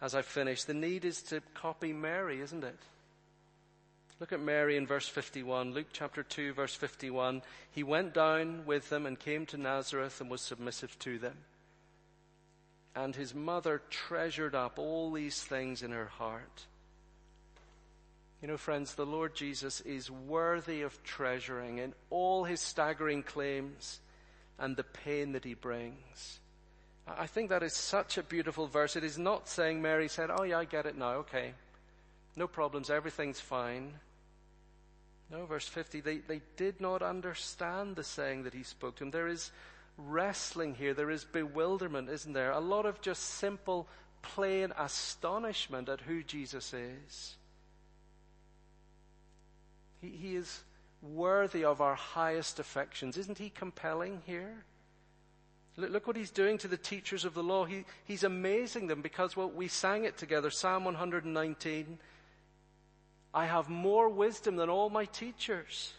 as 0.00 0.14
I 0.14 0.22
finish, 0.22 0.64
the 0.64 0.74
need 0.74 1.04
is 1.04 1.22
to 1.22 1.40
copy 1.54 1.92
Mary, 1.92 2.40
isn't 2.40 2.62
it? 2.62 2.78
Look 4.18 4.32
at 4.32 4.40
Mary 4.40 4.78
in 4.78 4.86
verse 4.86 5.06
51, 5.08 5.74
Luke 5.74 5.88
chapter 5.92 6.22
2 6.22 6.54
verse 6.54 6.74
51. 6.74 7.42
He 7.70 7.82
went 7.82 8.14
down 8.14 8.64
with 8.64 8.88
them 8.88 9.04
and 9.04 9.18
came 9.18 9.44
to 9.46 9.58
Nazareth 9.58 10.20
and 10.22 10.30
was 10.30 10.40
submissive 10.40 10.98
to 11.00 11.18
them. 11.18 11.36
And 12.94 13.14
his 13.14 13.34
mother 13.34 13.82
treasured 13.90 14.54
up 14.54 14.78
all 14.78 15.12
these 15.12 15.42
things 15.42 15.82
in 15.82 15.90
her 15.92 16.06
heart. 16.06 16.64
You 18.40 18.48
know, 18.48 18.56
friends, 18.56 18.94
the 18.94 19.04
Lord 19.04 19.34
Jesus 19.34 19.82
is 19.82 20.10
worthy 20.10 20.80
of 20.80 21.02
treasuring 21.02 21.76
in 21.78 21.92
all 22.08 22.44
his 22.44 22.60
staggering 22.60 23.22
claims 23.22 24.00
and 24.58 24.76
the 24.76 24.84
pain 24.84 25.32
that 25.32 25.44
he 25.44 25.52
brings. 25.52 26.40
I 27.06 27.26
think 27.26 27.50
that 27.50 27.62
is 27.62 27.74
such 27.74 28.16
a 28.16 28.22
beautiful 28.22 28.66
verse. 28.66 28.96
It 28.96 29.04
is 29.04 29.18
not 29.18 29.46
saying 29.46 29.82
Mary 29.82 30.08
said, 30.08 30.30
Oh 30.30 30.42
yeah, 30.42 30.58
I 30.58 30.64
get 30.64 30.86
it 30.86 30.96
now, 30.96 31.16
okay. 31.16 31.52
No 32.34 32.46
problems, 32.46 32.88
everything's 32.88 33.40
fine. 33.40 33.92
No, 35.30 35.44
verse 35.44 35.66
50, 35.66 36.00
they, 36.00 36.18
they 36.18 36.40
did 36.56 36.80
not 36.80 37.02
understand 37.02 37.96
the 37.96 38.04
saying 38.04 38.44
that 38.44 38.54
he 38.54 38.62
spoke 38.62 38.96
to 38.96 39.04
them. 39.04 39.10
There 39.10 39.26
is 39.26 39.50
wrestling 39.98 40.74
here. 40.74 40.94
There 40.94 41.10
is 41.10 41.24
bewilderment, 41.24 42.08
isn't 42.08 42.32
there? 42.32 42.52
A 42.52 42.60
lot 42.60 42.86
of 42.86 43.00
just 43.00 43.22
simple, 43.22 43.88
plain 44.22 44.72
astonishment 44.78 45.88
at 45.88 46.00
who 46.02 46.22
Jesus 46.22 46.72
is. 46.72 47.36
He, 50.00 50.10
he 50.10 50.36
is 50.36 50.62
worthy 51.02 51.64
of 51.64 51.80
our 51.80 51.94
highest 51.94 52.58
affections. 52.58 53.16
Isn't 53.16 53.38
he 53.38 53.50
compelling 53.50 54.22
here? 54.26 54.64
Look, 55.76 55.90
look 55.90 56.06
what 56.06 56.16
he's 56.16 56.30
doing 56.30 56.58
to 56.58 56.68
the 56.68 56.76
teachers 56.76 57.24
of 57.24 57.34
the 57.34 57.42
law. 57.42 57.64
He, 57.64 57.84
he's 58.04 58.24
amazing 58.24 58.86
them 58.86 59.02
because 59.02 59.36
well, 59.36 59.50
we 59.50 59.68
sang 59.68 60.04
it 60.04 60.16
together, 60.16 60.50
Psalm 60.50 60.84
119. 60.84 61.98
I 63.36 63.44
have 63.44 63.68
more 63.68 64.08
wisdom 64.08 64.56
than 64.56 64.70
all 64.70 64.88
my 64.88 65.04
teachers. 65.04 65.92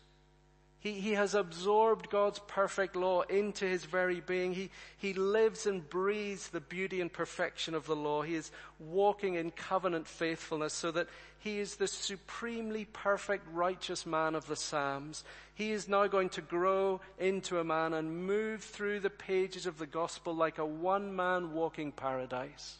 He, 0.79 0.93
he 0.93 1.11
has 1.11 1.35
absorbed 1.35 2.09
God's 2.09 2.39
perfect 2.47 2.95
law 2.95 3.21
into 3.21 3.65
his 3.65 3.85
very 3.85 4.21
being. 4.21 4.55
He, 4.55 4.71
he 4.97 5.13
lives 5.13 5.67
and 5.67 5.87
breathes 5.87 6.49
the 6.49 6.59
beauty 6.59 6.99
and 6.99 7.13
perfection 7.13 7.75
of 7.75 7.85
the 7.85 7.95
law. 7.95 8.23
He 8.23 8.33
is 8.33 8.49
walking 8.79 9.35
in 9.35 9.51
covenant 9.51 10.07
faithfulness 10.07 10.73
so 10.73 10.89
that 10.91 11.09
he 11.37 11.59
is 11.59 11.75
the 11.75 11.87
supremely 11.87 12.85
perfect 12.85 13.45
righteous 13.53 14.07
man 14.07 14.33
of 14.33 14.47
the 14.47 14.55
Psalms. 14.55 15.23
He 15.53 15.71
is 15.71 15.87
now 15.87 16.07
going 16.07 16.29
to 16.29 16.41
grow 16.41 17.01
into 17.19 17.59
a 17.59 17.63
man 17.63 17.93
and 17.93 18.25
move 18.25 18.63
through 18.63 19.01
the 19.01 19.11
pages 19.11 19.67
of 19.67 19.77
the 19.77 19.85
gospel 19.85 20.35
like 20.35 20.57
a 20.57 20.65
one 20.65 21.15
man 21.15 21.53
walking 21.53 21.91
paradise. 21.91 22.77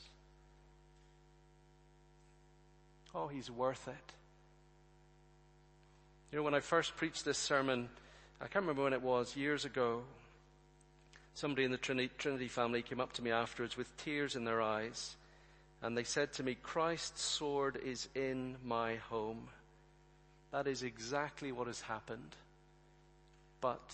Oh, 3.14 3.28
he's 3.28 3.52
worth 3.52 3.88
it. 3.88 4.17
You 6.32 6.38
know, 6.38 6.44
when 6.44 6.54
I 6.54 6.60
first 6.60 6.98
preached 6.98 7.24
this 7.24 7.38
sermon, 7.38 7.88
I 8.42 8.48
can't 8.48 8.64
remember 8.64 8.84
when 8.84 8.94
it 8.94 9.02
was, 9.02 9.38
years 9.38 9.64
ago, 9.64 10.04
somebody 11.34 11.64
in 11.64 11.72
the 11.72 11.78
Trinity 11.78 12.48
family 12.48 12.82
came 12.82 13.00
up 13.00 13.14
to 13.14 13.22
me 13.22 13.32
afterwards 13.32 13.78
with 13.78 13.96
tears 13.98 14.36
in 14.36 14.44
their 14.44 14.62
eyes, 14.62 15.16
and 15.82 15.98
they 15.98 16.04
said 16.04 16.34
to 16.34 16.44
me, 16.44 16.56
Christ's 16.62 17.22
sword 17.22 17.80
is 17.84 18.10
in 18.14 18.58
my 18.64 18.96
home. 18.96 19.48
That 20.52 20.68
is 20.68 20.84
exactly 20.84 21.52
what 21.52 21.68
has 21.68 21.82
happened. 21.82 22.36
But 23.62 23.94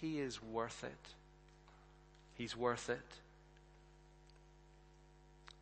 he 0.00 0.18
is 0.18 0.42
worth 0.42 0.84
it. 0.84 1.14
He's 2.34 2.56
worth 2.56 2.90
it. 2.90 2.98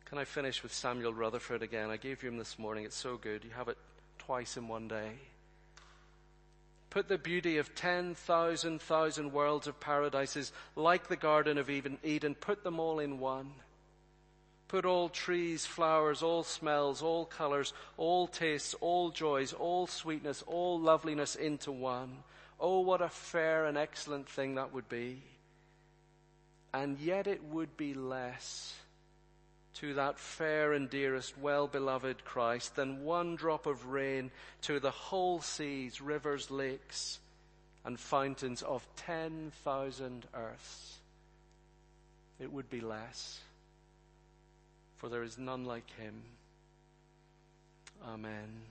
Can 0.05 0.17
I 0.17 0.25
finish 0.25 0.63
with 0.63 0.73
Samuel 0.73 1.13
Rutherford 1.13 1.61
again? 1.61 1.89
I 1.91 1.97
gave 1.97 2.23
you 2.23 2.29
him 2.29 2.37
this 2.37 2.57
morning. 2.57 2.83
It's 2.83 2.95
so 2.95 3.15
good. 3.15 3.43
You 3.43 3.51
have 3.55 3.69
it 3.69 3.77
twice 4.17 4.57
in 4.57 4.67
one 4.67 4.87
day. 4.87 5.11
Put 6.89 7.07
the 7.07 7.17
beauty 7.17 7.57
of 7.57 7.75
10,000 7.75 8.81
thousand 8.81 9.31
worlds 9.31 9.67
of 9.67 9.79
paradises 9.79 10.51
like 10.75 11.07
the 11.07 11.15
Garden 11.15 11.57
of 11.57 11.69
Eden, 11.69 12.35
put 12.35 12.63
them 12.63 12.79
all 12.79 12.99
in 12.99 13.19
one. 13.19 13.51
Put 14.67 14.85
all 14.85 15.09
trees, 15.09 15.65
flowers, 15.65 16.21
all 16.21 16.43
smells, 16.43 17.01
all 17.01 17.25
colors, 17.25 17.73
all 17.97 18.27
tastes, 18.27 18.75
all 18.75 19.09
joys, 19.09 19.53
all 19.53 19.87
sweetness, 19.87 20.43
all 20.45 20.79
loveliness 20.79 21.35
into 21.35 21.71
one. 21.71 22.17
Oh, 22.59 22.81
what 22.81 23.01
a 23.01 23.09
fair 23.09 23.65
and 23.65 23.77
excellent 23.77 24.29
thing 24.29 24.55
that 24.55 24.73
would 24.73 24.89
be. 24.89 25.23
And 26.73 26.99
yet 26.99 27.25
it 27.25 27.43
would 27.43 27.77
be 27.77 27.93
less 27.93 28.75
to 29.75 29.93
that 29.93 30.19
fair 30.19 30.73
and 30.73 30.89
dearest, 30.89 31.37
well 31.37 31.67
beloved 31.67 32.25
Christ 32.25 32.75
than 32.75 33.03
one 33.03 33.35
drop 33.35 33.65
of 33.65 33.87
rain 33.87 34.31
to 34.63 34.79
the 34.79 34.91
whole 34.91 35.41
seas, 35.41 36.01
rivers, 36.01 36.51
lakes, 36.51 37.19
and 37.85 37.99
fountains 37.99 38.61
of 38.61 38.85
10,000 38.97 40.25
earths. 40.33 40.97
It 42.39 42.51
would 42.51 42.69
be 42.69 42.81
less, 42.81 43.39
for 44.97 45.09
there 45.09 45.23
is 45.23 45.37
none 45.37 45.65
like 45.65 45.89
him. 45.97 46.21
Amen. 48.05 48.61